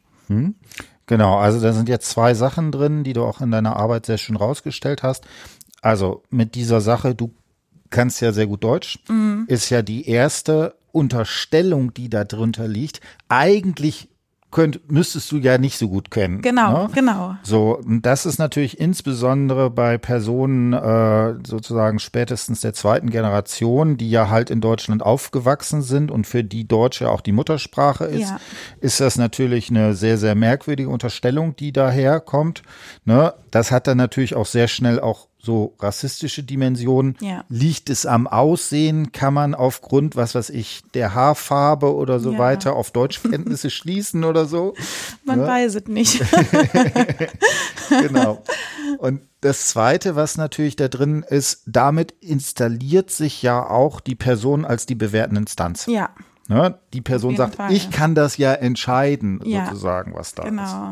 [1.13, 4.17] Genau, also da sind jetzt zwei Sachen drin, die du auch in deiner Arbeit sehr
[4.17, 5.27] schön rausgestellt hast.
[5.79, 7.29] Also mit dieser Sache, du
[7.91, 9.45] kannst ja sehr gut Deutsch, mhm.
[9.47, 12.99] ist ja die erste Unterstellung, die da drunter liegt,
[13.29, 14.09] eigentlich
[14.53, 16.41] könnt, müsstest du ja nicht so gut kennen.
[16.41, 16.89] Genau, ne?
[16.93, 17.35] genau.
[17.43, 24.09] So, und das ist natürlich insbesondere bei Personen äh, sozusagen spätestens der zweiten Generation, die
[24.09, 28.39] ja halt in Deutschland aufgewachsen sind und für die Deutsche auch die Muttersprache ist, Ja.
[28.79, 32.63] ist das natürlich eine sehr, sehr merkwürdige Unterstellung, die daherkommt.
[33.03, 33.33] Ne?
[33.51, 37.17] Das hat dann natürlich auch sehr schnell auch so rassistische Dimensionen.
[37.19, 37.43] Ja.
[37.49, 39.11] Liegt es am Aussehen?
[39.11, 42.37] Kann man aufgrund, was weiß ich, der Haarfarbe oder so Ja.
[42.39, 44.73] weiter auf Deutschkenntnisse schließen oder so?
[45.25, 45.47] Man Ja.
[45.47, 46.23] weiß es nicht.
[47.89, 48.41] genau.
[48.99, 54.63] Und das Zweite, was natürlich da drin ist, damit installiert sich ja auch die Person
[54.65, 55.85] als die bewertende Instanz.
[55.87, 56.09] ja,
[56.47, 56.77] Ne?
[56.93, 57.71] Die Person sagt, Fall.
[57.71, 59.65] ich kann das ja entscheiden, Ja.
[59.65, 60.49] sozusagen, was da ist.
[60.49, 60.91] genau.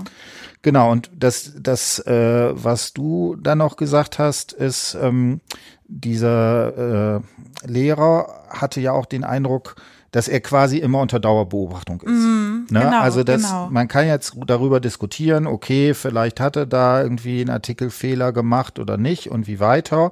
[0.64, 5.42] Genau, und das, das äh, was du dann noch gesagt hast, ist, ähm,
[5.88, 7.22] dieser äh,
[7.66, 9.76] Lehrer hatte ja auch den Eindruck,
[10.12, 12.12] dass er quasi immer unter Dauerbeobachtung ist.
[12.12, 12.66] ne?
[12.70, 13.70] genau, also das, genau.
[13.72, 18.98] man kann jetzt darüber diskutieren, okay, vielleicht hat er da irgendwie einen Artikelfehler gemacht oder
[18.98, 20.12] nicht und wie weiter.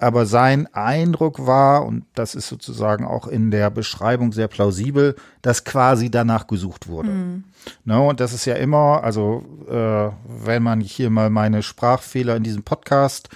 [0.00, 5.64] Aber sein Eindruck war, und das ist sozusagen auch in der Beschreibung sehr plausibel, dass
[5.64, 7.10] quasi danach gesucht wurde.
[7.84, 10.10] Ne, und das ist ja immer, also äh,
[10.44, 13.28] wenn man hier mal meine Sprachfehler in diesem Podcast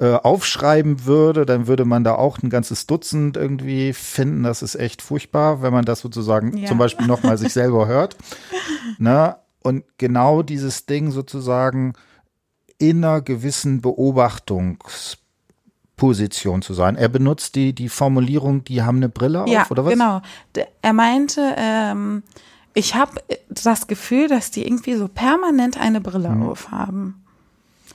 [0.00, 4.42] äh, aufschreiben würde, dann würde man da auch ein ganzes Dutzend irgendwie finden.
[4.42, 6.66] Das ist echt furchtbar, wenn man das sozusagen Ja.
[6.66, 8.16] zum Beispiel nochmal sich selber hört.
[8.98, 9.36] Ne?
[9.62, 11.92] Und genau dieses Ding sozusagen
[12.78, 13.80] in einer gewissen
[16.00, 16.96] Beobachtungsposition zu sein.
[16.96, 19.92] Er benutzt die, die Formulierung, die haben eine Brille Ja, auf, oder was?
[19.92, 20.22] genau.
[20.82, 22.22] Er meinte, ähm,
[22.74, 26.42] ich habe das Gefühl, dass die irgendwie so permanent eine Brille Mhm.
[26.48, 27.14] aufhaben.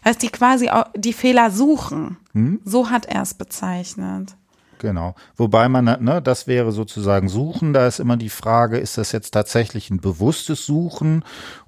[0.03, 2.17] Heißt, die quasi die Fehler suchen.
[2.33, 2.59] Mhm.
[2.63, 4.35] So hat er es bezeichnet.
[4.77, 5.15] Genau.
[5.37, 7.73] Wobei man, ne, das wäre sozusagen Suchen.
[7.73, 11.23] Da ist immer die Frage, ist das jetzt tatsächlich ein bewusstes Suchen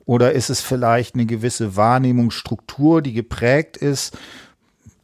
[0.05, 4.15] oder ist es vielleicht eine gewisse Wahrnehmungsstruktur, die geprägt ist,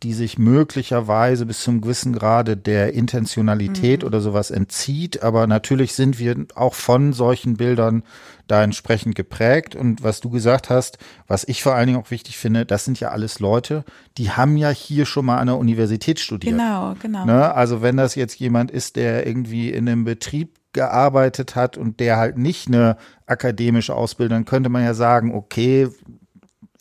[0.03, 5.23] die sich möglicherweise bis zum gewissen Grade der Intentionalität oder sowas entzieht.
[5.23, 8.03] Aber natürlich sind wir auch von solchen Bildern
[8.47, 9.75] da entsprechend geprägt.
[9.75, 12.99] Und was du gesagt hast, was ich vor allen Dingen auch wichtig finde, das sind
[12.99, 13.85] ja alles Leute,
[14.17, 16.51] die haben ja hier schon mal an der Universität studiert.
[16.53, 17.25] Genau, genau.
[17.25, 17.53] Ne?
[17.53, 22.17] Also wenn das jetzt jemand ist, der irgendwie in einem Betrieb gearbeitet hat und der
[22.17, 25.87] halt nicht eine akademische Ausbildung, dann könnte man ja sagen, okay,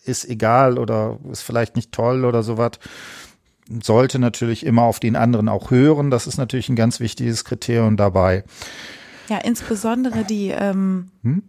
[0.05, 2.73] ist egal oder ist vielleicht nicht toll oder sowas.
[3.83, 6.11] Sollte natürlich immer auf den anderen auch hören.
[6.11, 8.45] Das ist natürlich ein ganz wichtiges Kriterium dabei.
[9.29, 11.43] Ja, insbesondere die, ähm, Hm?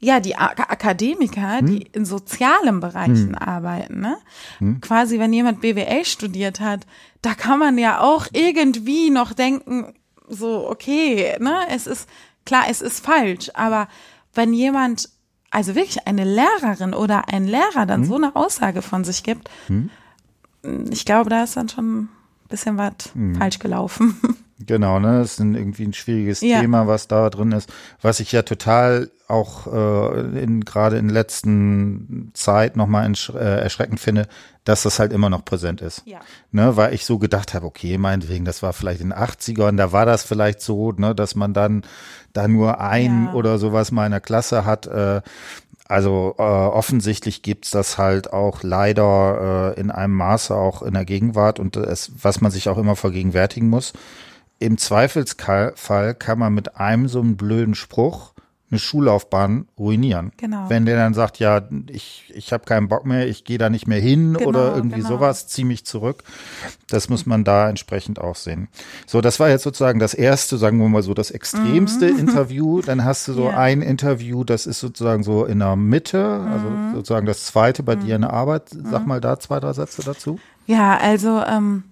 [0.00, 4.16] ja, die A Akademiker, die in sozialen Bereichen arbeiten, ne?
[4.58, 4.80] Hm?
[4.80, 6.86] Quasi, wenn jemand BWL studiert hat,
[7.20, 9.92] da kann man ja auch irgendwie noch denken,
[10.26, 12.08] so, okay, ne, es ist,
[12.46, 13.88] klar, es ist falsch, aber
[14.32, 15.10] wenn jemand,
[15.50, 17.88] also wirklich eine Lehrerin oder ein Lehrer Hm?
[17.88, 19.50] dann so eine Aussage von sich gibt,
[20.90, 22.08] ich glaube, da ist dann schon
[22.50, 23.34] bisschen was Hm.
[23.36, 24.16] falsch gelaufen.
[24.66, 26.60] Genau, ne, das ist ein, irgendwie ein schwieriges Ja.
[26.60, 32.30] Thema, was da drin ist, was ich ja total auch äh, in gerade in letzten
[32.34, 34.26] Zeit nochmal äh, erschreckend finde,
[34.64, 36.02] dass das halt immer noch präsent ist.
[36.04, 36.20] Ja.
[36.52, 39.92] Ne, weil ich so gedacht habe, okay, meinetwegen, das war vielleicht in den 80ern, da
[39.92, 41.82] war das vielleicht so, ne, dass man dann
[42.34, 43.32] da nur ein Ja.
[43.32, 44.86] oder sowas mal in der Klasse hat.
[44.86, 45.22] Äh,
[45.90, 51.04] also äh, offensichtlich gibt's das halt auch leider äh, in einem Maße auch in der
[51.04, 53.92] Gegenwart und es, was man sich auch immer vergegenwärtigen muss.
[54.60, 58.34] Im Zweifelsfall kann man mit einem so einem blöden Spruch
[58.70, 60.30] eine Schullaufbahn ruinieren.
[60.36, 60.68] Genau.
[60.68, 63.86] Wenn der dann sagt, ja, ich, ich habe keinen Bock mehr, ich gehe da nicht
[63.88, 65.08] mehr hin Genau, oder irgendwie genau.
[65.08, 66.22] sowas, zieh mich zurück.
[66.88, 68.68] Das muss man da entsprechend auch sehen.
[69.06, 72.80] So, das war jetzt sozusagen das erste, sagen wir mal so, das extremste Interview.
[72.80, 73.46] Dann hast du so Mhm.
[73.50, 73.58] Ja.
[73.58, 76.94] ein Interview, das ist sozusagen so in der Mitte, also Mhm.
[76.94, 78.68] sozusagen das zweite bei dir in der Arbeit.
[78.70, 80.38] Sag mal da zwei, drei Sätze dazu.
[80.66, 81.84] Ja, also ähm,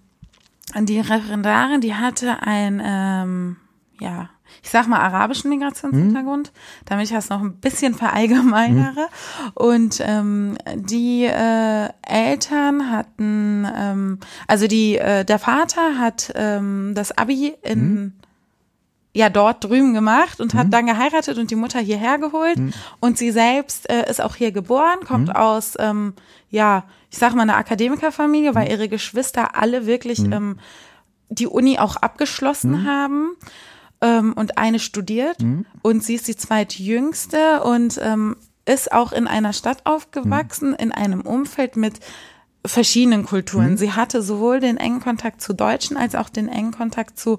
[0.81, 3.57] die Referendarin, die hatte ein, ähm,
[4.01, 4.29] ja,
[4.63, 6.53] ich sag mal arabischen Migrationshintergrund,
[6.85, 9.09] damit ich das noch ein bisschen verallgemeinere.
[9.55, 17.17] Und ähm, die äh, Eltern hatten, ähm, also die, äh, der Vater hat ähm, das
[17.17, 18.15] Abi in
[19.15, 22.59] ja dort drüben gemacht und hat dann geheiratet und die Mutter hierher geholt.
[23.01, 26.15] Und sie selbst äh, ist auch hier geboren, kommt aus ähm,
[26.51, 30.59] ja ich sag mal einer Akademikerfamilie, weil ihre Geschwister alle wirklich ähm,
[31.31, 33.37] die Uni auch abgeschlossen haben
[34.01, 35.39] ähm, und eine studiert
[35.83, 41.23] und sie ist die zweitjüngste und ähm, ist auch in einer Stadt aufgewachsen, in einem
[41.23, 42.01] Umfeld mit
[42.65, 43.79] verschiedenen Kulturen.
[43.79, 47.39] Sie hatte sowohl den engen Kontakt zu Deutschen als auch den engen Kontakt zu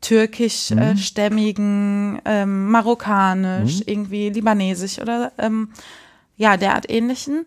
[0.00, 2.20] türkischstämmigen, mhm.
[2.24, 3.84] ähm, marokkanisch, mhm.
[3.86, 5.70] irgendwie libanesisch oder ähm,
[6.36, 7.46] ja, derart ähnlichen.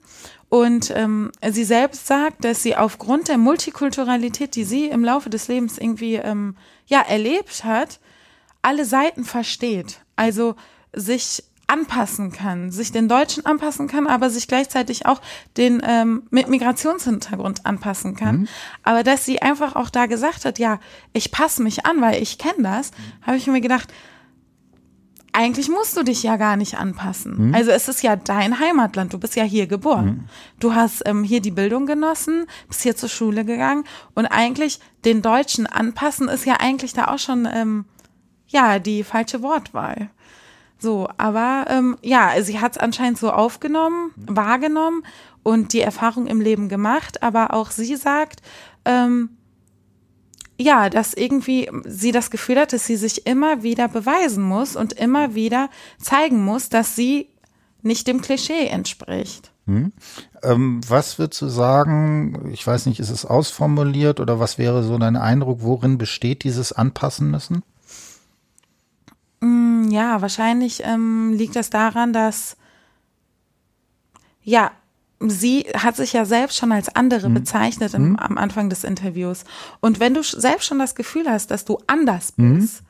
[0.49, 5.47] Und ähm, sie selbst sagt, dass sie aufgrund der Multikulturalität, die sie im Laufe des
[5.47, 6.55] Lebens irgendwie ähm,
[6.87, 7.99] ja erlebt hat,
[8.61, 10.01] alle Seiten versteht.
[10.15, 10.55] Also
[10.93, 15.21] sich anpassen kann, sich den Deutschen anpassen kann, aber sich gleichzeitig auch
[15.55, 18.39] den ähm, mit Migrationshintergrund anpassen kann.
[18.39, 18.47] Mhm.
[18.83, 20.79] Aber dass sie einfach auch da gesagt hat, ja,
[21.13, 23.25] ich passe mich an, weil ich kenne das, mhm.
[23.27, 23.93] habe ich mir gedacht,
[25.31, 27.49] eigentlich musst du dich ja gar nicht anpassen.
[27.49, 27.55] Mhm.
[27.55, 30.05] Also es ist ja dein Heimatland, du bist ja hier geboren.
[30.05, 30.23] Mhm.
[30.59, 33.83] Du hast ähm, hier die Bildung genossen, bist hier zur Schule gegangen
[34.15, 37.85] und eigentlich den Deutschen anpassen ist ja eigentlich da auch schon ähm,
[38.49, 40.09] ja die falsche Wortwahl.
[40.77, 44.37] So, aber ähm, ja, sie hat es anscheinend so aufgenommen, mhm.
[44.37, 45.03] wahrgenommen
[45.43, 48.41] und die Erfahrung im Leben gemacht, aber auch sie sagt,
[48.85, 49.29] ähm,
[50.57, 54.93] ja, dass irgendwie sie das Gefühl hat, dass sie sich immer wieder beweisen muss und
[54.93, 55.69] immer wieder
[56.01, 57.29] zeigen muss, dass sie
[57.81, 59.51] nicht dem Klischee entspricht.
[59.67, 59.93] Hm.
[60.43, 64.97] Ähm, was würdest du sagen, ich weiß nicht, ist es ausformuliert oder was wäre so
[64.97, 67.63] dein Eindruck, worin besteht dieses Anpassen müssen?
[69.41, 72.57] Mm, ja, wahrscheinlich ähm, liegt das daran, dass
[74.43, 74.71] ja,
[75.19, 77.35] sie hat sich ja selbst schon als andere mhm.
[77.35, 78.15] bezeichnet im, mhm.
[78.17, 79.43] am Anfang des Interviews.
[79.79, 82.59] Und wenn du selbst schon das Gefühl hast, dass du anders mhm.
[82.59, 82.85] bist, mhm.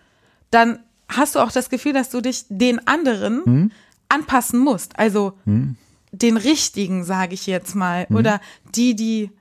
[0.51, 3.71] dann hast du auch das Gefühl, dass du dich den anderen mhm.
[4.09, 4.97] anpassen musst.
[4.99, 5.75] Also mhm.
[6.11, 8.39] den richtigen, sage ich jetzt mal, oder
[8.75, 9.31] die, die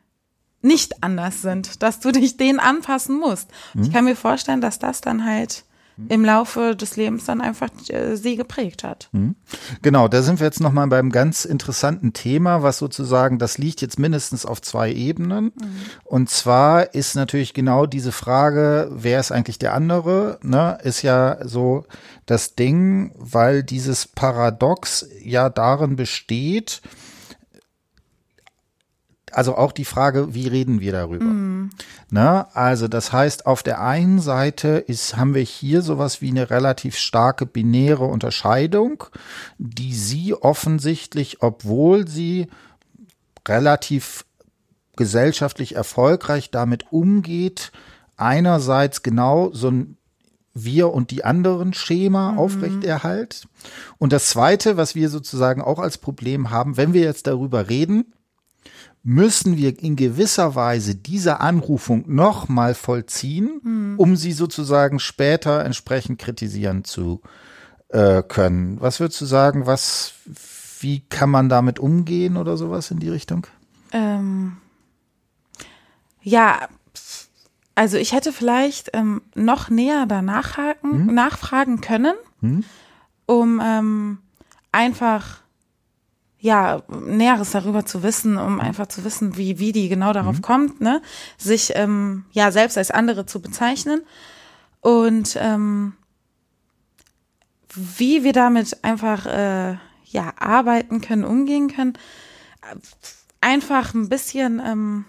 [0.61, 3.49] nicht anders sind, dass du dich denen anpassen musst.
[3.81, 5.65] Ich kann mir vorstellen, dass das dann halt
[6.09, 9.09] im Laufe des Lebens dann einfach äh, sie geprägt hat.
[9.13, 9.35] Mhm.
[9.83, 13.99] Genau, da sind wir jetzt nochmal beim ganz interessanten Thema, was sozusagen, das liegt jetzt
[13.99, 15.47] mindestens auf zwei Ebenen.
[15.47, 15.53] Mhm.
[16.05, 21.39] Und zwar ist natürlich genau diese Frage, wer ist eigentlich der andere, ne, ist ja
[21.45, 21.85] so
[22.27, 26.81] das Ding, weil dieses Paradox ja darin besteht,
[29.33, 31.25] also auch die Frage, wie reden wir darüber?
[31.25, 31.71] Mhm.
[32.11, 36.51] Na, also das heißt, auf der einen Seite ist, haben wir hier sowas wie eine
[36.51, 39.05] relativ starke binäre Unterscheidung,
[39.59, 42.49] die sie offensichtlich, obwohl sie
[43.47, 44.25] relativ
[44.97, 47.73] gesellschaftlich erfolgreich damit umgeht,
[48.17, 49.99] einerseits genau so ein
[50.65, 52.39] wir und die anderen Schema mhm.
[52.39, 53.47] aufrechterhalt.
[53.99, 58.13] Und das zweite, was wir sozusagen auch als Problem haben, wenn wir jetzt darüber reden,
[59.03, 63.95] müssen wir in gewisser Weise diese Anrufung nochmal vollziehen, mhm.
[63.99, 67.21] um sie sozusagen später entsprechend kritisieren zu
[67.89, 68.81] äh, können.
[68.81, 70.15] Was würdest du sagen, was,
[70.81, 73.47] wie kann man damit umgehen oder sowas in die Richtung?
[73.93, 74.59] Ähm,
[76.23, 76.69] ja,
[77.75, 81.15] also ich hätte vielleicht ähm, noch näher danach haken, mhm.
[81.15, 82.65] nachfragen können, mhm.
[83.27, 84.19] um ähm,
[84.73, 85.43] einfach
[86.41, 88.61] ja, Näheres darüber zu wissen, um mhm.
[88.61, 90.43] einfach zu wissen, wie, wie die genau darauf mhm.
[90.43, 91.03] kommt, ne?
[91.37, 94.03] Sich ähm, ja selbst als andere zu bezeichnen.
[94.81, 95.95] Und ähm,
[97.75, 101.95] wie wir damit einfach äh, ja arbeiten können, umgehen können.
[103.41, 105.05] Einfach ein bisschen ähm,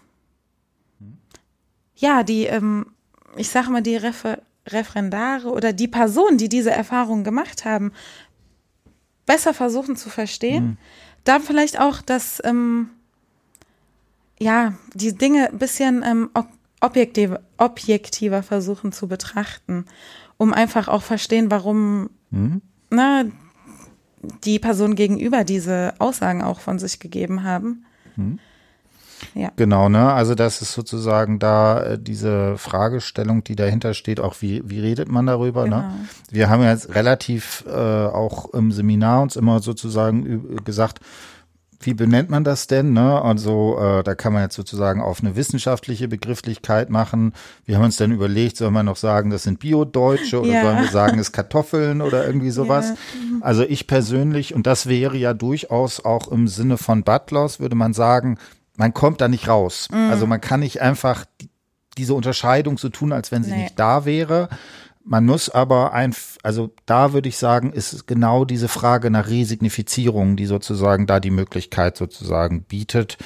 [1.96, 2.88] ja, die, ähm,
[3.36, 7.92] ich sage mal, die Refer Referendare oder die Personen, die diese Erfahrungen gemacht haben,
[9.26, 10.63] besser versuchen zu verstehen.
[10.63, 10.78] Mhm
[11.30, 12.89] da vielleicht auch, dass ähm,
[14.39, 16.30] ja die Dinge ein bisschen ähm,
[16.82, 19.86] objektiv, objektiver versuchen zu betrachten,
[20.38, 22.62] um einfach auch verstehen, warum mhm.
[22.89, 23.32] ne,
[24.44, 27.86] die Person gegenüber diese Aussagen auch von sich gegeben haben.
[28.15, 28.39] Mhm.
[29.34, 29.51] Ja.
[29.55, 30.12] Genau, ne?
[30.13, 35.10] Also das ist sozusagen da äh, diese Fragestellung, die dahinter steht, auch wie, wie redet
[35.10, 35.69] man darüber, ne?
[35.69, 35.82] genau.
[35.82, 35.93] ne?
[36.29, 40.99] Wir haben ja jetzt relativ äh, auch im Seminar uns immer sozusagen gesagt,
[41.82, 42.91] wie benennt man das denn?
[42.93, 43.21] Ne?
[43.21, 47.34] Also äh, da kann man jetzt sozusagen auf eine wissenschaftliche Begrifflichkeit machen.
[47.65, 50.62] Wir haben uns dann überlegt, soll man noch sagen, das sind Biodeutsche oder ja.
[50.62, 52.89] sollen wir sagen, es Kartoffeln oder irgendwie sowas?
[52.89, 52.95] Ja.
[53.41, 57.93] Also ich persönlich, und das wäre ja durchaus auch im Sinne von Butlers, würde man
[57.93, 58.38] sagen,
[58.80, 59.89] man kommt da nicht raus.
[59.92, 60.10] Mhm.
[60.10, 61.26] Also man kann nicht einfach
[61.98, 63.63] diese Unterscheidung so tun, als wenn sie nee.
[63.63, 64.48] nicht da wäre.
[65.04, 70.38] Man muss aber ein, also da würde ich sagen, ist genau diese Frage nach Resignifizierung,
[70.38, 73.18] die sozusagen da die Möglichkeit sozusagen bietet,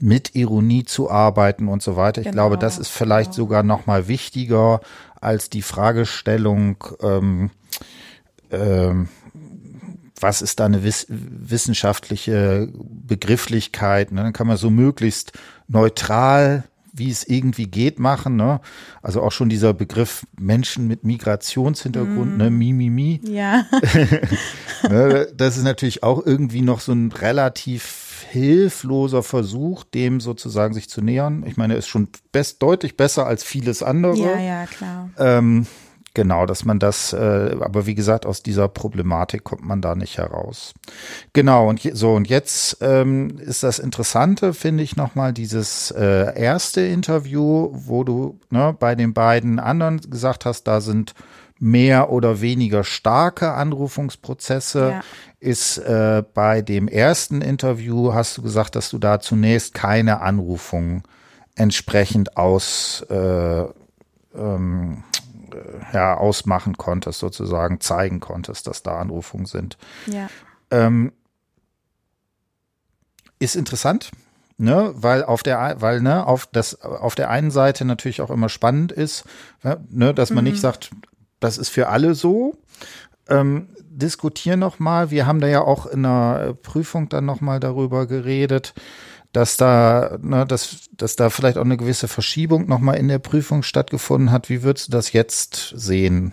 [0.00, 2.20] mit Ironie zu arbeiten und so weiter.
[2.20, 3.44] Ich genau, glaube, das ist vielleicht genau.
[3.44, 4.80] sogar noch mal wichtiger
[5.18, 7.50] als die Fragestellung, ähm,
[8.50, 9.08] ähm,
[10.24, 14.10] was ist da eine wiss wissenschaftliche Begrifflichkeit?
[14.10, 14.22] Ne?
[14.22, 15.32] Dann kann man so möglichst
[15.68, 16.64] neutral
[16.96, 18.36] wie es irgendwie geht, machen.
[18.36, 18.60] Ne?
[19.02, 22.36] Also auch schon dieser Begriff Menschen mit Migrationshintergrund, mm.
[22.36, 23.20] ne, mi, mi, mi.
[23.24, 23.66] Ja.
[24.88, 30.88] ne, das ist natürlich auch irgendwie noch so ein relativ hilfloser Versuch, dem sozusagen sich
[30.88, 31.44] zu nähern.
[31.46, 34.16] Ich meine, er ist schon best, deutlich besser als vieles andere.
[34.16, 35.10] Ja, ja, klar.
[35.18, 35.66] Ähm,
[36.14, 40.16] Genau, dass man das, äh, aber wie gesagt, aus dieser Problematik kommt man da nicht
[40.16, 40.72] heraus.
[41.32, 46.40] Genau, und je, so, und jetzt ähm, ist das Interessante, finde ich, nochmal dieses äh,
[46.40, 51.14] erste Interview, wo du ne, bei den beiden anderen gesagt hast, da sind
[51.58, 54.90] mehr oder weniger starke Anrufungsprozesse.
[54.90, 55.00] Ja.
[55.40, 61.02] Ist äh, bei dem ersten Interview, hast du gesagt, dass du da zunächst keine Anrufung
[61.56, 63.64] entsprechend aus äh,
[64.34, 65.04] ähm,
[65.92, 69.76] ja, ausmachen konntest, sozusagen zeigen konntest, dass da Anrufungen sind.
[70.06, 70.28] Ja.
[70.70, 71.12] Ähm,
[73.38, 74.10] ist interessant,
[74.56, 78.48] ne, weil auf der, weil ne, auf das, auf der einen Seite natürlich auch immer
[78.48, 79.24] spannend ist,
[79.88, 80.50] ne, dass man mhm.
[80.50, 80.90] nicht sagt,
[81.40, 82.56] das ist für alle so.
[83.28, 85.10] Ähm, diskutieren noch mal.
[85.10, 88.74] Wir haben da ja auch in der Prüfung dann noch mal darüber geredet
[89.34, 93.62] dass da, ne, dass, dass da vielleicht auch eine gewisse Verschiebung nochmal in der Prüfung
[93.62, 94.48] stattgefunden hat.
[94.48, 96.32] Wie würdest du das jetzt sehen?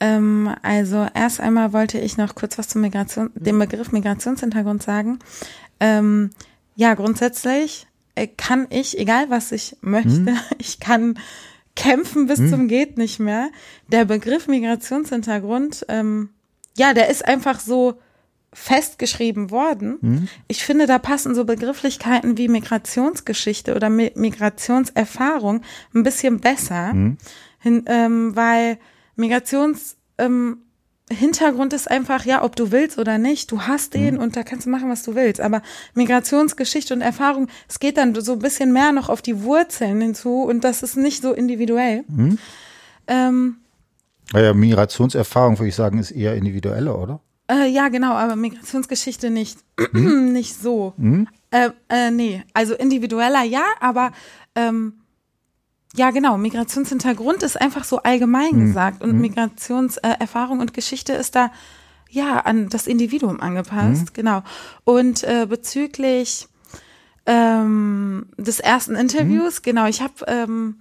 [0.00, 5.20] Ähm, also erst einmal wollte ich noch kurz was zum Migration, dem Begriff Migrationshintergrund sagen.
[5.78, 6.30] Ähm,
[6.74, 10.38] ja, grundsätzlich äh, kann ich, egal was ich möchte, hm.
[10.58, 11.18] ich kann
[11.76, 12.50] kämpfen bis hm.
[12.50, 13.50] zum geht nicht mehr.
[13.88, 16.30] Der Begriff Migrationshintergrund, ähm,
[16.76, 18.00] ja, der ist einfach so
[18.54, 19.98] festgeschrieben worden.
[20.00, 20.28] Mhm.
[20.48, 25.60] Ich finde, da passen so Begrifflichkeiten wie Migrationsgeschichte oder Mi Migrationserfahrung
[25.94, 27.18] ein bisschen besser, mhm.
[27.58, 28.78] hin, ähm, weil
[29.16, 30.58] Migrations ähm,
[31.10, 34.20] ist einfach, ja, ob du willst oder nicht, du hast den mhm.
[34.20, 35.40] und da kannst du machen, was du willst.
[35.40, 35.60] Aber
[35.94, 40.44] Migrationsgeschichte und Erfahrung, es geht dann so ein bisschen mehr noch auf die Wurzeln hinzu
[40.44, 42.04] und das ist nicht so individuell.
[42.08, 42.38] Mhm.
[43.06, 43.56] Ähm,
[44.32, 47.20] naja, Migrationserfahrung, würde ich sagen, ist eher individueller, oder?
[47.50, 49.58] Äh, ja, genau, aber Migrationsgeschichte nicht.
[49.92, 50.32] Hm?
[50.32, 50.94] nicht so.
[50.96, 51.28] Hm?
[51.50, 54.12] Äh, äh, nee, also individueller ja, aber
[54.54, 54.94] ähm,
[55.96, 58.66] ja, genau, Migrationshintergrund ist einfach so allgemein hm.
[58.66, 59.20] gesagt und hm?
[59.20, 61.52] Migrationserfahrung und Geschichte ist da
[62.10, 64.14] ja an das Individuum angepasst, hm?
[64.14, 64.42] genau.
[64.84, 66.48] Und äh, bezüglich
[67.26, 69.62] ähm, des ersten Interviews, hm?
[69.62, 70.76] genau, ich habe ähm,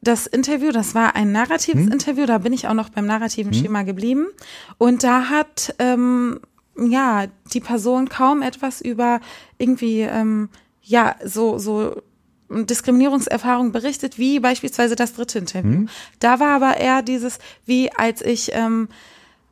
[0.00, 1.92] das Interview, das war ein narratives hm?
[1.92, 3.60] Interview, da bin ich auch noch beim narrativen hm?
[3.60, 4.26] Schema geblieben.
[4.78, 6.40] Und da hat ähm,
[6.78, 9.20] ja die Person kaum etwas über
[9.58, 10.48] irgendwie ähm,
[10.82, 12.02] ja so so
[12.48, 15.72] Diskriminierungserfahrung berichtet, wie beispielsweise das dritte Interview.
[15.72, 15.88] Hm?
[16.20, 18.88] Da war aber eher dieses, wie als ich ähm,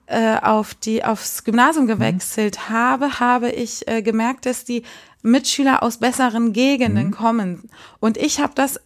[0.06, 1.96] äh, auf die aufs Gymnasium hm?
[1.96, 4.84] gewechselt habe, habe ich äh, gemerkt, dass die
[5.22, 7.10] Mitschüler aus besseren Gegenden hm?
[7.10, 7.70] kommen.
[7.98, 8.78] Und ich habe das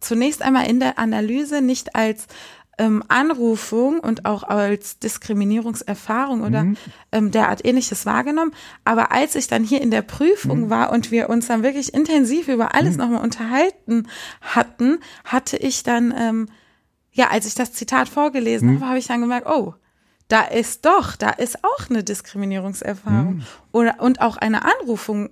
[0.00, 2.26] zunächst einmal in der Analyse nicht als
[2.78, 6.76] ähm, Anrufung und auch als Diskriminierungserfahrung oder mhm.
[7.12, 8.52] ähm, derart ähnliches wahrgenommen.
[8.84, 10.70] Aber als ich dann hier in der Prüfung mhm.
[10.70, 12.98] war und wir uns dann wirklich intensiv über alles mhm.
[12.98, 14.08] nochmal unterhalten
[14.40, 16.48] hatten, hatte ich dann, ähm,
[17.12, 18.74] ja, als ich das Zitat vorgelesen mhm.
[18.76, 19.74] habe, habe ich dann gemerkt, oh,
[20.28, 23.44] da ist doch, da ist auch eine Diskriminierungserfahrung mhm.
[23.72, 25.30] oder und auch eine Anrufung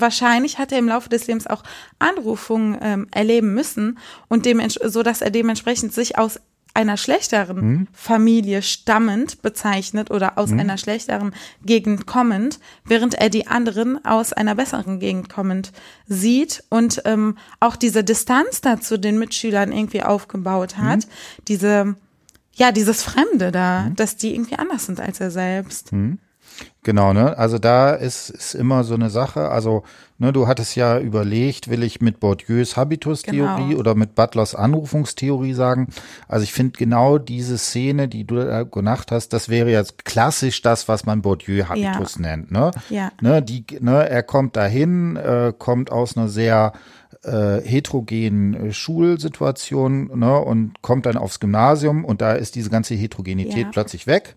[0.00, 1.62] wahrscheinlich hat er im Laufe des Lebens auch
[1.98, 4.46] Anrufungen ähm, erleben müssen und
[4.84, 6.40] so dass er dementsprechend sich aus
[6.76, 7.88] einer schlechteren hm.
[7.92, 10.60] Familie stammend bezeichnet oder aus hm.
[10.60, 11.32] einer schlechteren
[11.64, 15.72] Gegend kommend, während er die anderen aus einer besseren Gegend kommend
[16.06, 21.10] sieht und ähm, auch diese Distanz dazu den Mitschülern irgendwie aufgebaut hat, hm.
[21.48, 21.96] diese
[22.52, 23.96] ja dieses Fremde da, hm.
[23.96, 25.92] dass die irgendwie anders sind als er selbst.
[25.92, 26.18] Hm.
[26.82, 27.36] Genau, ne?
[27.36, 29.48] Also da ist, ist immer so eine Sache.
[29.48, 29.82] Also,
[30.18, 33.80] ne, du hattest ja überlegt, will ich mit Bourdieus Habitus-Theorie genau.
[33.80, 35.88] oder mit Butlers Anrufungstheorie sagen.
[36.28, 40.62] Also ich finde genau diese Szene, die du da gemacht hast, das wäre jetzt klassisch
[40.62, 42.20] das, was man Bourdieu Habitus ja.
[42.20, 42.52] nennt.
[42.52, 42.70] Ne?
[42.88, 43.10] Ja.
[43.20, 46.72] Ne, die, ne, er kommt dahin, äh, kommt aus einer sehr
[47.26, 52.94] äh, heterogenen äh, Schulsituation ne, und kommt dann aufs Gymnasium und da ist diese ganze
[52.94, 53.68] Heterogenität ja.
[53.72, 54.36] plötzlich weg.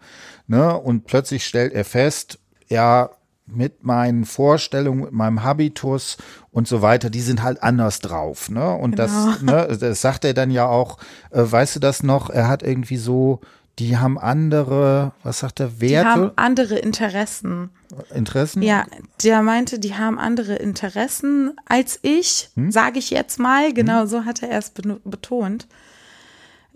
[0.50, 0.76] Ne?
[0.76, 2.40] Und plötzlich stellt er fest,
[2.70, 3.12] ja,
[3.46, 6.18] mit meinen Vorstellungen, mit meinem Habitus
[6.52, 8.50] und so weiter, die sind halt anders drauf.
[8.50, 8.74] Ne?
[8.74, 9.04] Und genau.
[9.04, 10.98] das, ne, das sagt er dann ja auch,
[11.32, 13.42] äh, weißt du das noch, er hat irgendwie so,
[13.78, 16.04] die haben andere, was sagt er, Werte?
[16.04, 17.70] Die haben andere Interessen.
[18.14, 18.62] Interessen?
[18.64, 18.86] Ja,
[19.24, 22.72] der meinte, die haben andere Interessen als ich, hm?
[22.72, 23.72] sage ich jetzt mal.
[23.74, 24.08] Genau hm?
[24.08, 25.68] so hat er erst betont.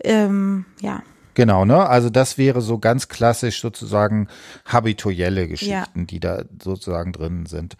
[0.02, 1.02] Ähm, ja.
[1.34, 1.86] Genau, ne?
[1.86, 4.28] Also das wäre so ganz klassisch sozusagen
[4.64, 6.04] habituelle Geschichten, ja.
[6.04, 7.76] die da sozusagen drin sind.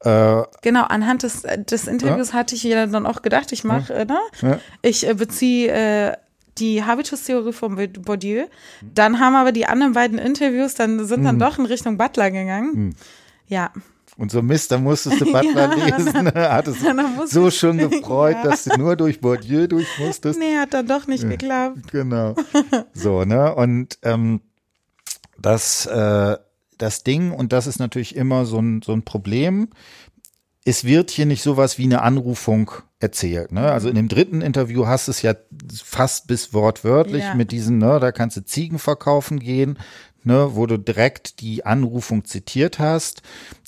[0.00, 2.34] Äh, genau, anhand des, des Interviews ja.
[2.34, 4.04] hatte ich ja dann auch gedacht, ich mache, ja.
[4.04, 4.18] ne?
[4.42, 4.58] Ja.
[4.82, 6.16] Ich äh, beziehe äh,
[6.58, 8.46] die Habitus-Theorie von Bourdieu.
[8.80, 11.40] Dann haben aber die anderen beiden Interviews, dann sind dann mhm.
[11.40, 12.72] doch in Richtung Butler gegangen.
[12.74, 12.94] Mhm.
[13.46, 13.72] Ja.
[14.16, 16.26] Und so Mist, da musstest du Butler ja, lesen.
[16.34, 16.78] Hat es
[17.30, 18.44] so schon gefreut, ja.
[18.44, 20.38] dass du nur durch Bourdieu durch musstest.
[20.38, 21.90] Nee, hat dann doch nicht geklappt.
[21.90, 22.34] Genau.
[22.92, 23.54] So, ne?
[23.54, 24.40] Und ähm,
[25.38, 26.36] das, äh,
[26.78, 29.68] das Ding, und das ist natürlich immer so ein, so ein Problem,
[30.64, 32.70] es wird hier nicht sowas wie eine Anrufung
[33.00, 33.52] erzählt.
[33.52, 33.70] Ne?
[33.70, 35.34] Also in dem dritten Interview hast du es ja
[35.82, 37.34] fast bis wortwörtlich ja.
[37.34, 39.78] mit diesen, ne, da kannst du Ziegen verkaufen gehen,
[40.24, 43.22] ne, wo du direkt die Anrufung zitiert hast.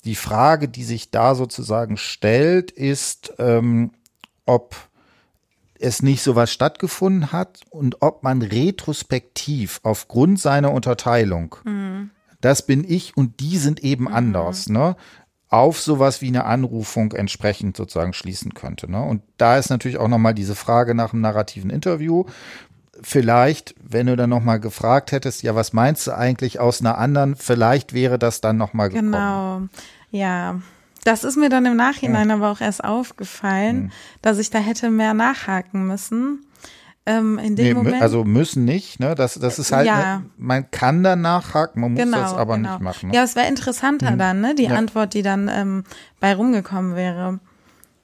[0.05, 3.91] Die Frage, die sich da sozusagen stellt, ist, ähm,
[4.45, 4.75] ob
[5.79, 12.09] es nicht sowas stattgefunden hat und ob man retrospektiv aufgrund seiner Unterteilung, mhm.
[12.41, 14.13] das bin ich und die sind eben mhm.
[14.13, 14.95] anders, ne?
[15.49, 18.91] auf sowas wie eine Anrufung entsprechend sozusagen schließen könnte.
[18.91, 19.01] Ne?
[19.01, 22.25] Und da ist natürlich auch nochmal diese Frage nach einem narrativen Interview.
[23.01, 27.35] Vielleicht, wenn du dann nochmal gefragt hättest, ja, was meinst du eigentlich aus einer anderen,
[27.35, 29.11] vielleicht wäre das dann nochmal gekommen.
[29.11, 29.61] Genau,
[30.11, 30.59] ja.
[31.03, 32.35] Das ist mir dann im Nachhinein ja.
[32.35, 33.91] aber auch erst aufgefallen, mhm.
[34.21, 36.45] dass ich da hätte mehr nachhaken müssen.
[37.05, 38.01] Ähm, in dem nee, Moment.
[38.01, 39.15] Also müssen nicht, ne?
[39.15, 40.17] Das, das ist halt, ja.
[40.17, 40.25] ne?
[40.37, 42.71] man kann dann nachhaken, man muss genau, das aber genau.
[42.71, 43.09] nicht machen.
[43.09, 43.15] Ne?
[43.15, 44.17] Ja, es wäre interessanter mhm.
[44.17, 44.55] dann, ne?
[44.55, 44.71] Die ja.
[44.71, 45.85] Antwort, die dann ähm,
[46.19, 47.39] bei rumgekommen wäre.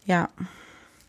[0.05, 0.29] Ja.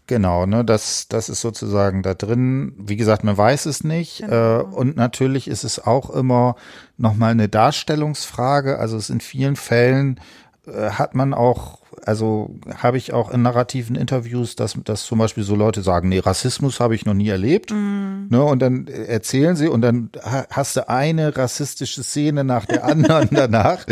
[0.07, 2.75] Genau, ne, das, das ist sozusagen da drin.
[2.77, 4.19] Wie gesagt, man weiß es nicht.
[4.19, 4.61] Genau.
[4.61, 6.57] Äh, und natürlich ist es auch immer
[6.99, 8.79] nochmal eine Darstellungsfrage.
[8.79, 10.21] Also es in vielen Fällen
[10.67, 15.45] äh, hat man auch also habe ich auch in narrativen Interviews, dass, dass zum Beispiel
[15.45, 17.71] so Leute sagen, nee, Rassismus habe ich noch nie erlebt.
[17.71, 18.29] Mm.
[18.29, 20.11] Ne, und dann erzählen sie und dann
[20.51, 23.85] hast du eine rassistische Szene nach der anderen danach.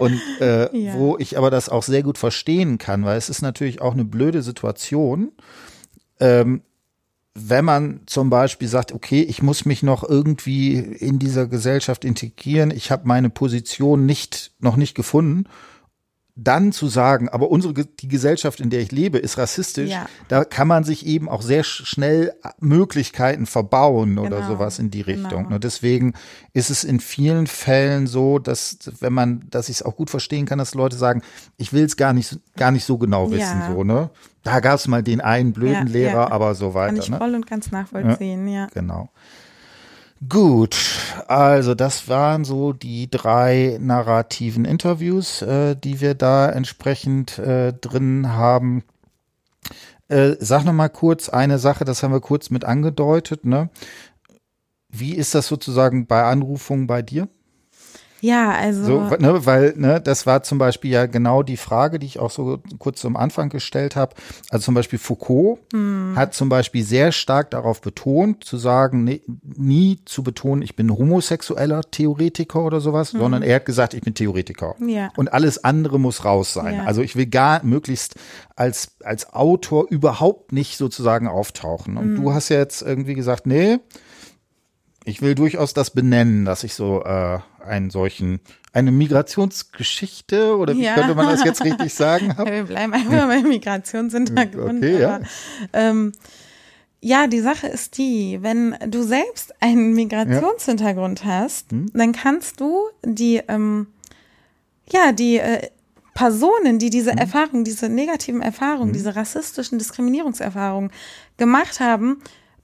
[0.00, 0.94] Und äh, ja.
[0.94, 4.04] wo ich aber das auch sehr gut verstehen kann, weil es ist natürlich auch eine
[4.04, 5.32] blöde Situation.
[6.18, 6.62] Ähm,
[7.34, 12.70] wenn man zum Beispiel sagt, okay, ich muss mich noch irgendwie in dieser Gesellschaft integrieren,
[12.70, 15.44] ich habe meine Position nicht noch nicht gefunden
[16.42, 20.06] dann zu sagen, aber unsere die Gesellschaft, in der ich lebe, ist rassistisch, ja.
[20.28, 24.48] da kann man sich eben auch sehr schnell Möglichkeiten verbauen oder genau.
[24.48, 25.44] sowas in die Richtung.
[25.44, 25.58] Genau.
[25.58, 26.14] Deswegen
[26.52, 30.46] ist es in vielen Fällen so, dass wenn man, dass ich es auch gut verstehen
[30.46, 31.22] kann, dass Leute sagen,
[31.58, 33.72] ich will es gar nicht gar nicht so genau wissen, ja.
[33.72, 34.10] so ne.
[34.42, 36.94] Da gab es mal den einen blöden ja, Lehrer, aber so weiter.
[36.94, 37.18] Kann ich ne?
[37.18, 38.68] voll und ganz nachvollziehen, ja.
[38.72, 39.10] Genau.
[40.28, 40.76] Gut,
[41.28, 48.28] also das waren so die drei narrativen Interviews, äh, die wir da entsprechend äh, drin
[48.28, 48.84] haben.
[50.08, 53.46] Äh, sag noch mal kurz eine Sache, das haben wir kurz mit angedeutet.
[53.46, 53.70] Ne?
[54.90, 57.28] Wie ist das sozusagen bei Anrufungen bei dir?
[58.20, 58.84] Ja, also.
[58.84, 62.30] So, ne, weil, ne, das war zum Beispiel ja genau die Frage, die ich auch
[62.30, 64.14] so kurz zum Anfang gestellt habe.
[64.50, 66.14] Also zum Beispiel Foucault hm.
[66.16, 70.90] hat zum Beispiel sehr stark darauf betont, zu sagen, nee, nie zu betonen, ich bin
[70.90, 73.20] homosexueller Theoretiker oder sowas, hm.
[73.20, 74.74] sondern er hat gesagt, ich bin Theoretiker.
[74.86, 75.10] Ja.
[75.16, 76.76] Und alles andere muss raus sein.
[76.76, 76.84] Ja.
[76.84, 78.16] Also ich will gar möglichst
[78.56, 81.96] als, als Autor überhaupt nicht sozusagen auftauchen.
[81.96, 82.22] Und hm.
[82.22, 83.78] du hast ja jetzt irgendwie gesagt, nee,
[85.04, 88.40] ich will durchaus das benennen, dass ich so äh, einen solchen,
[88.72, 90.94] eine Migrationsgeschichte oder wie ja.
[90.94, 92.34] könnte man das jetzt richtig sagen?
[92.38, 92.50] Hab?
[92.50, 94.84] Wir bleiben einfach beim Migrationshintergrund.
[94.84, 95.20] Okay, ja.
[95.72, 96.12] ähm,
[97.00, 101.26] ja, die Sache ist die, wenn du selbst einen Migrationshintergrund ja.
[101.26, 101.90] hast, hm?
[101.94, 103.86] dann kannst du die, ähm,
[104.90, 105.68] ja, die äh,
[106.12, 107.18] Personen, die diese hm?
[107.18, 108.92] Erfahrungen, diese negativen Erfahrungen, hm?
[108.92, 110.90] diese rassistischen Diskriminierungserfahrungen
[111.38, 112.20] gemacht haben,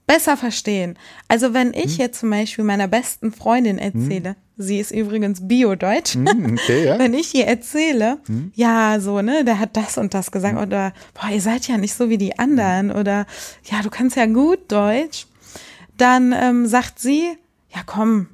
[0.07, 0.97] besser verstehen.
[1.27, 1.99] Also wenn ich hm.
[1.99, 4.35] jetzt zum Beispiel meiner besten Freundin erzähle, hm.
[4.57, 6.97] sie ist übrigens Bio-Deutsch, hm, okay, ja.
[6.99, 8.51] wenn ich ihr erzähle, hm.
[8.55, 10.63] ja, so, ne, der hat das und das gesagt hm.
[10.63, 13.27] oder, boah, ihr seid ja nicht so wie die anderen oder,
[13.65, 15.27] ja, du kannst ja gut Deutsch,
[15.97, 17.37] dann ähm, sagt sie,
[17.75, 18.27] ja komm,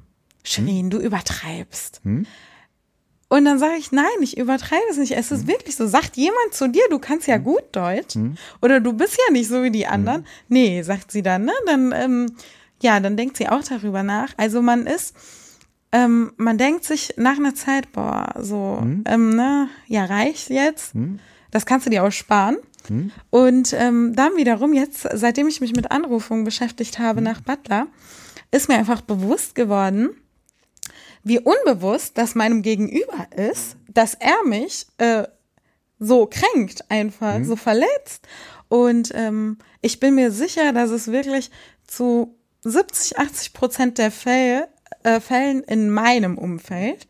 [0.44, 2.02] Shirin, du übertreibst.
[3.34, 5.10] Und dann sage ich, nein, ich übertreibe es nicht.
[5.10, 5.48] Es ist mhm.
[5.48, 5.88] wirklich so.
[5.88, 7.42] Sagt jemand zu dir, du kannst ja mhm.
[7.42, 8.36] gut Deutsch mhm.
[8.62, 10.20] oder du bist ja nicht so wie die anderen.
[10.20, 10.26] Mhm.
[10.50, 11.52] Nee, sagt sie dann, ne?
[11.66, 12.26] Dann, ähm,
[12.80, 14.28] ja, dann denkt sie auch darüber nach.
[14.36, 15.16] Also man ist,
[15.90, 19.02] ähm, man denkt sich nach einer Zeit, boah, so, mhm.
[19.08, 20.94] ähm, ne, ja, reicht jetzt.
[20.94, 21.18] Mhm.
[21.50, 22.58] Das kannst du dir auch sparen.
[23.30, 27.88] Und ähm, dann wiederum, jetzt, seitdem ich mich mit Anrufungen beschäftigt habe nach Butler,
[28.52, 30.10] ist mir einfach bewusst geworden,
[31.24, 35.24] wie unbewusst das meinem Gegenüber ist, dass er mich äh,
[35.98, 37.44] so kränkt, einfach mhm.
[37.44, 38.26] so verletzt.
[38.68, 41.50] Und ähm, ich bin mir sicher, dass es wirklich
[41.86, 44.68] zu 70, 80 Prozent der Fälle
[45.02, 47.06] äh, Fällen in meinem Umfeld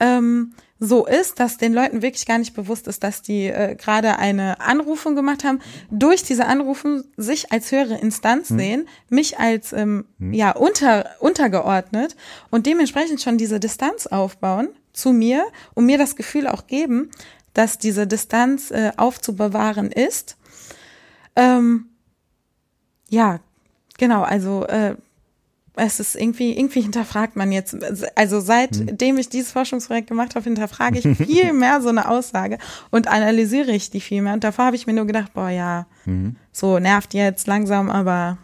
[0.00, 4.18] ähm, so ist, dass den Leuten wirklich gar nicht bewusst ist, dass die äh, gerade
[4.18, 5.60] eine Anrufung gemacht haben,
[5.90, 8.58] durch diese Anrufung sich als höhere Instanz hm.
[8.58, 10.32] sehen, mich als ähm, hm.
[10.32, 12.16] ja unter untergeordnet
[12.50, 17.10] und dementsprechend schon diese Distanz aufbauen zu mir und mir das Gefühl auch geben,
[17.54, 20.36] dass diese Distanz äh, aufzubewahren ist.
[21.34, 21.86] Ähm,
[23.08, 23.40] ja,
[23.96, 24.96] genau, also äh,
[25.78, 27.76] es ist irgendwie, irgendwie hinterfragt man jetzt,
[28.16, 32.58] also seitdem ich dieses Forschungsprojekt gemacht habe, hinterfrage ich viel mehr so eine Aussage
[32.90, 34.34] und analysiere ich die viel mehr.
[34.34, 36.36] Und davor habe ich mir nur gedacht, boah, ja, mhm.
[36.52, 38.38] so nervt jetzt langsam, aber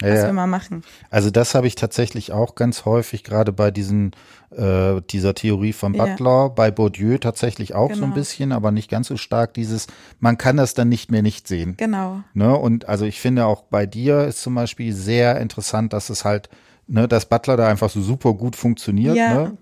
[0.00, 0.82] was ja, wir mal machen.
[1.10, 4.12] Also das habe ich tatsächlich auch ganz häufig, gerade bei diesen
[4.50, 6.48] äh, dieser Theorie von Butler, ja.
[6.48, 7.98] bei Bourdieu tatsächlich auch genau.
[7.98, 8.20] so ein genau.
[8.20, 9.86] bisschen, aber nicht ganz so stark dieses,
[10.18, 11.74] man kann das dann nicht mehr nicht sehen.
[11.76, 12.22] Genau.
[12.34, 12.56] Ne?
[12.56, 16.48] Und also ich finde auch bei dir ist zum Beispiel sehr interessant, dass es halt,
[16.88, 19.16] ne, dass Butler da einfach so super gut funktioniert.
[19.16, 19.34] Ja.
[19.34, 19.58] Ne?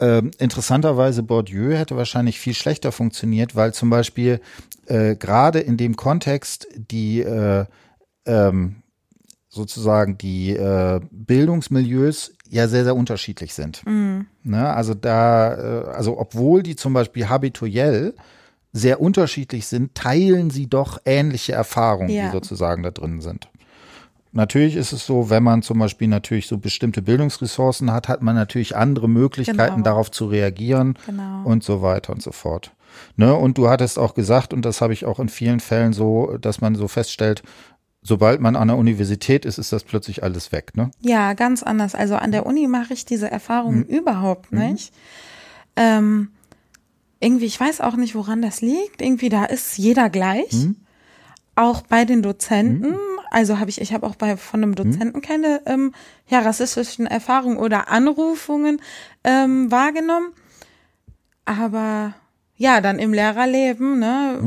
[0.00, 4.40] Ähm, interessanterweise Bourdieu hätte wahrscheinlich viel schlechter funktioniert, weil zum Beispiel
[4.86, 7.66] äh, gerade in dem Kontext die äh,
[8.26, 8.82] ähm,
[9.54, 13.84] sozusagen die äh, Bildungsmilieus ja sehr, sehr unterschiedlich sind.
[13.86, 14.26] Mhm.
[14.42, 14.68] Ne?
[14.68, 18.14] Also da, äh, also obwohl die zum Beispiel habituell
[18.72, 22.26] sehr unterschiedlich sind, teilen sie doch ähnliche Erfahrungen, ja.
[22.26, 23.48] die sozusagen da drin sind.
[24.32, 28.34] Natürlich ist es so, wenn man zum Beispiel natürlich so bestimmte Bildungsressourcen hat, hat man
[28.34, 29.84] natürlich andere Möglichkeiten, genau.
[29.84, 31.44] darauf zu reagieren genau.
[31.44, 32.72] und so weiter und so fort.
[33.16, 33.32] Ne?
[33.32, 36.60] Und du hattest auch gesagt, und das habe ich auch in vielen Fällen so, dass
[36.60, 37.44] man so feststellt,
[38.04, 40.90] sobald man an der Universität ist, ist das plötzlich alles weg, ne?
[41.00, 41.94] Ja, ganz anders.
[41.94, 43.96] Also an der Uni mache ich diese Erfahrungen mhm.
[43.96, 44.58] überhaupt mhm.
[44.58, 44.94] nicht.
[44.94, 45.00] Mhm.
[45.76, 46.28] Ähm,
[47.18, 49.00] irgendwie, ich weiß auch nicht, woran das liegt.
[49.00, 50.52] Irgendwie, da ist jeder gleich.
[50.52, 50.76] Mhm.
[51.56, 52.90] Auch bei den Dozenten.
[52.90, 52.98] Mhm.
[53.30, 54.76] Also habe ich, ich habe auch bei von einem mhm.
[54.76, 55.92] Dozenten keine ähm,
[56.28, 58.80] ja, rassistischen Erfahrungen oder Anrufungen
[59.24, 60.32] ähm, wahrgenommen.
[61.46, 62.14] Aber
[62.56, 64.38] ja, dann im Lehrerleben, ne,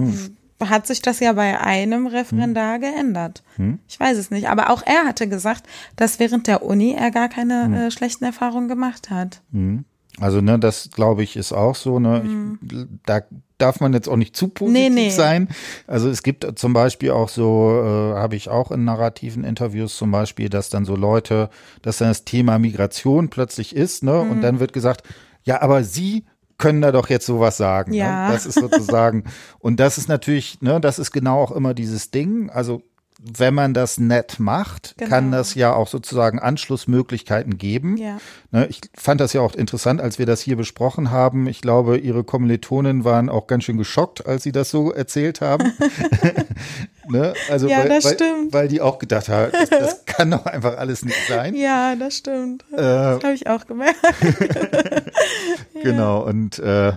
[0.60, 2.82] hat sich das ja bei einem Referendar hm.
[2.82, 3.44] geändert.
[3.58, 3.80] Hm.
[3.88, 4.50] Ich weiß es nicht.
[4.50, 5.64] Aber auch er hatte gesagt,
[5.96, 7.74] dass während der Uni er gar keine hm.
[7.74, 9.42] äh, schlechten Erfahrungen gemacht hat.
[9.52, 9.86] Hm.
[10.20, 13.00] Also, ne, das glaube ich ist auch so, ne, ich, hm.
[13.06, 13.22] da
[13.60, 15.10] darf man jetzt auch nicht zu positiv nee, nee.
[15.10, 15.50] sein.
[15.86, 20.12] Also es gibt zum Beispiel auch so, äh, habe ich auch in narrativen Interviews zum
[20.12, 21.50] Beispiel, dass dann so Leute,
[21.82, 24.42] dass dann das Thema Migration plötzlich ist, ne, und hm.
[24.42, 25.04] dann wird gesagt,
[25.44, 26.26] ja, aber Sie
[26.58, 27.92] können da doch jetzt sowas sagen.
[27.92, 27.98] Ne?
[27.98, 28.28] Ja.
[28.28, 28.34] Ne?
[28.34, 29.26] Das ist sozusagen,
[29.60, 32.50] und das ist natürlich, ne, das ist genau auch immer dieses Ding.
[32.50, 32.82] Also
[33.20, 35.10] wenn man das nett macht, genau.
[35.10, 37.98] kann das ja auch sozusagen Anschlussmöglichkeiten geben.
[37.98, 38.20] Ja.
[38.52, 41.48] Ne, ich fand das ja auch interessant, als wir das hier besprochen haben.
[41.48, 45.74] Ich glaube, ihre Kommilitonen waren auch ganz schön geschockt, als sie das so erzählt haben.
[47.10, 47.34] ne?
[47.50, 48.18] Also ja, weil, weil,
[48.52, 51.56] weil, die auch gedacht haben, das, das, kann doch einfach alles nicht sein.
[51.56, 52.66] Ja, das stimmt.
[52.72, 53.98] Äh, das habe ich auch gemerkt.
[55.82, 56.94] genau, und äh,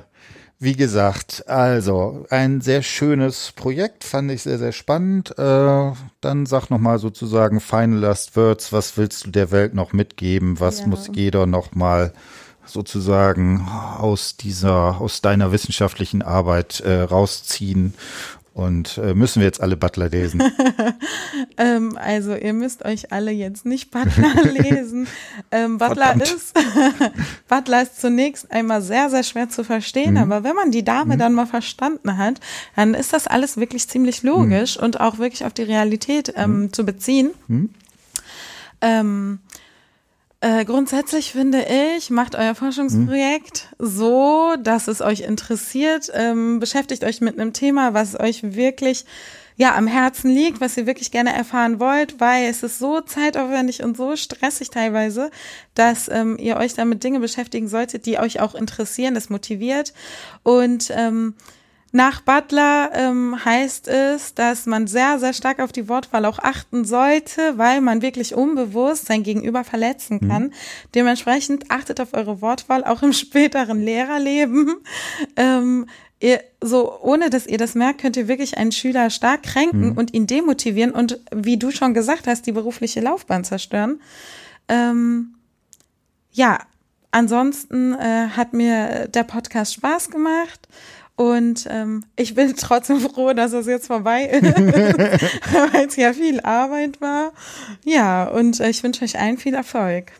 [0.62, 5.30] wie gesagt, also ein sehr schönes Projekt, fand ich sehr, sehr spannend.
[5.38, 10.60] Äh, dann sag nochmal sozusagen Final Last Words, was willst du der Welt noch mitgeben?
[10.60, 10.86] Was ja.
[10.86, 12.12] muss jeder nochmal
[12.66, 13.66] sozusagen
[13.98, 17.94] aus dieser, aus deiner wissenschaftlichen Arbeit äh, rausziehen
[18.52, 20.42] und äh, müssen wir jetzt alle Butler lesen?
[21.56, 25.06] ähm, also ihr müsst euch alle jetzt nicht Butler lesen.
[25.50, 26.54] Ähm, Butler ist
[27.48, 30.18] Butler ist zunächst einmal sehr sehr schwer zu verstehen, mhm.
[30.18, 31.18] aber wenn man die Dame mhm.
[31.18, 32.40] dann mal verstanden hat,
[32.76, 34.84] dann ist das alles wirklich ziemlich logisch mhm.
[34.84, 36.72] und auch wirklich auf die Realität ähm, mhm.
[36.72, 37.30] zu beziehen.
[37.46, 37.70] Mhm.
[38.82, 39.38] Ähm,
[40.40, 41.66] äh, grundsätzlich finde
[41.96, 43.86] ich, macht euer Forschungsprojekt mhm.
[43.86, 46.10] so, dass es euch interessiert.
[46.14, 49.04] Ähm, beschäftigt euch mit einem Thema, was euch wirklich
[49.56, 53.82] ja am Herzen liegt, was ihr wirklich gerne erfahren wollt, weil es ist so zeitaufwendig
[53.82, 55.30] und so stressig teilweise,
[55.74, 59.92] dass ähm, ihr euch damit Dinge beschäftigen solltet, die euch auch interessieren, das motiviert
[60.42, 61.34] und ähm,
[61.92, 66.84] nach Butler ähm, heißt es, dass man sehr, sehr stark auf die Wortwahl auch achten
[66.84, 70.28] sollte, weil man wirklich unbewusst sein Gegenüber verletzen mhm.
[70.28, 70.42] kann.
[70.44, 70.52] Mhm.
[70.94, 74.76] Dementsprechend achtet auf eure Wortwahl auch im späteren Lehrerleben.
[75.36, 75.86] Ähm,
[76.20, 79.98] ihr, so ohne dass ihr das merkt, könnt ihr wirklich einen Schüler stark kränken mhm.
[79.98, 84.00] und ihn demotivieren und wie du schon gesagt hast, die berufliche Laufbahn zerstören.
[84.68, 85.34] Ähm,
[86.30, 86.60] ja,
[87.10, 90.68] ansonsten äh, hat mir der Podcast Spaß gemacht.
[91.16, 94.42] Und ähm, ich bin trotzdem froh, dass es jetzt vorbei ist,
[95.72, 97.32] weil es ja viel Arbeit war.
[97.84, 100.12] Ja, und äh, ich wünsche euch allen viel Erfolg.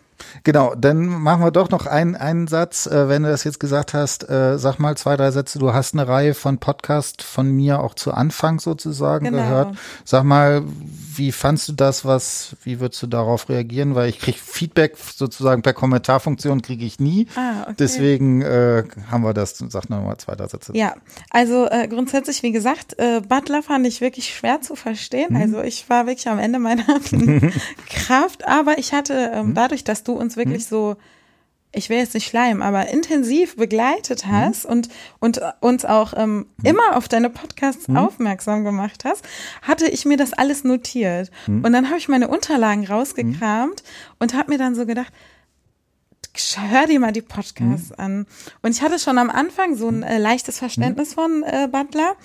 [0.45, 3.95] Genau, dann machen wir doch noch einen, einen Satz, äh, wenn du das jetzt gesagt
[3.95, 5.59] hast, äh, sag mal zwei, drei Sätze.
[5.59, 9.39] Du hast eine Reihe von Podcast von mir auch zu Anfang sozusagen genau.
[9.39, 9.77] gehört.
[10.05, 10.63] Sag mal,
[11.17, 12.05] wie fandst du das?
[12.05, 13.95] Was, wie würdest du darauf reagieren?
[13.95, 17.27] Weil ich kriege Feedback sozusagen per Kommentarfunktion kriege ich nie.
[17.37, 17.75] Ah, okay.
[17.79, 20.73] Deswegen äh, haben wir das, sag noch mal zwei, drei Sätze.
[20.75, 20.95] Ja,
[21.31, 25.35] also äh, grundsätzlich, wie gesagt, äh, Butler fand ich wirklich schwer zu verstehen.
[25.35, 25.43] Mhm.
[25.43, 26.85] Also ich war wirklich am Ende meiner
[27.89, 29.55] Kraft, aber ich hatte ähm, mhm.
[29.55, 30.69] dadurch, dass du uns wirklich mhm.
[30.69, 30.97] so
[31.73, 34.33] ich will jetzt nicht schleim, aber intensiv begleitet mhm.
[34.33, 34.71] hast mhm.
[34.71, 34.89] und,
[35.21, 36.47] und uns auch ähm, mhm.
[36.65, 37.97] immer auf deine Podcasts mhm.
[37.97, 39.25] aufmerksam gemacht hast,
[39.63, 41.31] hatte ich mir das alles notiert.
[41.47, 41.65] Mhm.
[41.65, 44.17] Und dann habe ich meine Unterlagen rausgekramt mhm.
[44.19, 45.13] und habe mir dann so gedacht,
[46.71, 48.27] hör dir mal die Podcasts an.
[48.63, 52.17] Und ich hatte schon am Anfang so ein äh, leichtes Verständnis von äh, Butler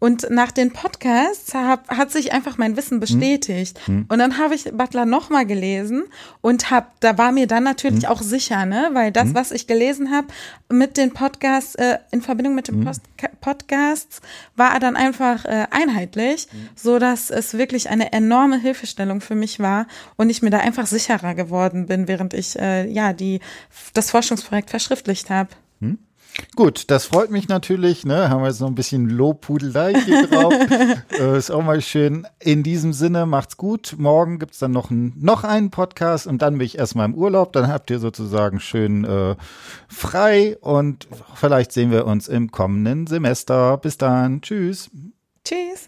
[0.00, 3.80] und nach den Podcasts hab, hat sich einfach mein Wissen bestätigt.
[3.86, 4.06] Hm.
[4.08, 6.04] Und dann habe ich Butler nochmal gelesen
[6.40, 8.10] und hab, da war mir dann natürlich hm.
[8.10, 9.34] auch sicher, ne, weil das, hm.
[9.34, 10.28] was ich gelesen habe
[10.70, 12.84] mit den Podcasts, äh, in Verbindung mit den hm.
[12.84, 13.02] Post
[13.40, 14.20] Podcasts,
[14.54, 16.68] war dann einfach äh, einheitlich, hm.
[16.76, 19.86] so dass es wirklich eine enorme Hilfestellung für mich war
[20.16, 23.40] und ich mir da einfach sicherer geworden bin, während ich äh, ja die
[23.94, 25.50] das Forschungsprojekt verschriftlicht habe.
[25.80, 25.98] Hm?
[26.54, 28.04] Gut, das freut mich natürlich.
[28.04, 28.30] Ne?
[28.30, 30.52] Haben wir jetzt noch ein bisschen Lobpudelei hier drauf.
[31.18, 32.26] äh, ist auch mal schön.
[32.40, 33.94] In diesem Sinne, macht's gut.
[33.98, 37.52] Morgen gibt's dann noch, ein, noch einen Podcast und dann bin ich erstmal im Urlaub.
[37.52, 39.36] Dann habt ihr sozusagen schön äh,
[39.88, 43.76] frei und vielleicht sehen wir uns im kommenden Semester.
[43.76, 44.40] Bis dann.
[44.40, 44.90] Tschüss.
[45.44, 45.86] Tschüss.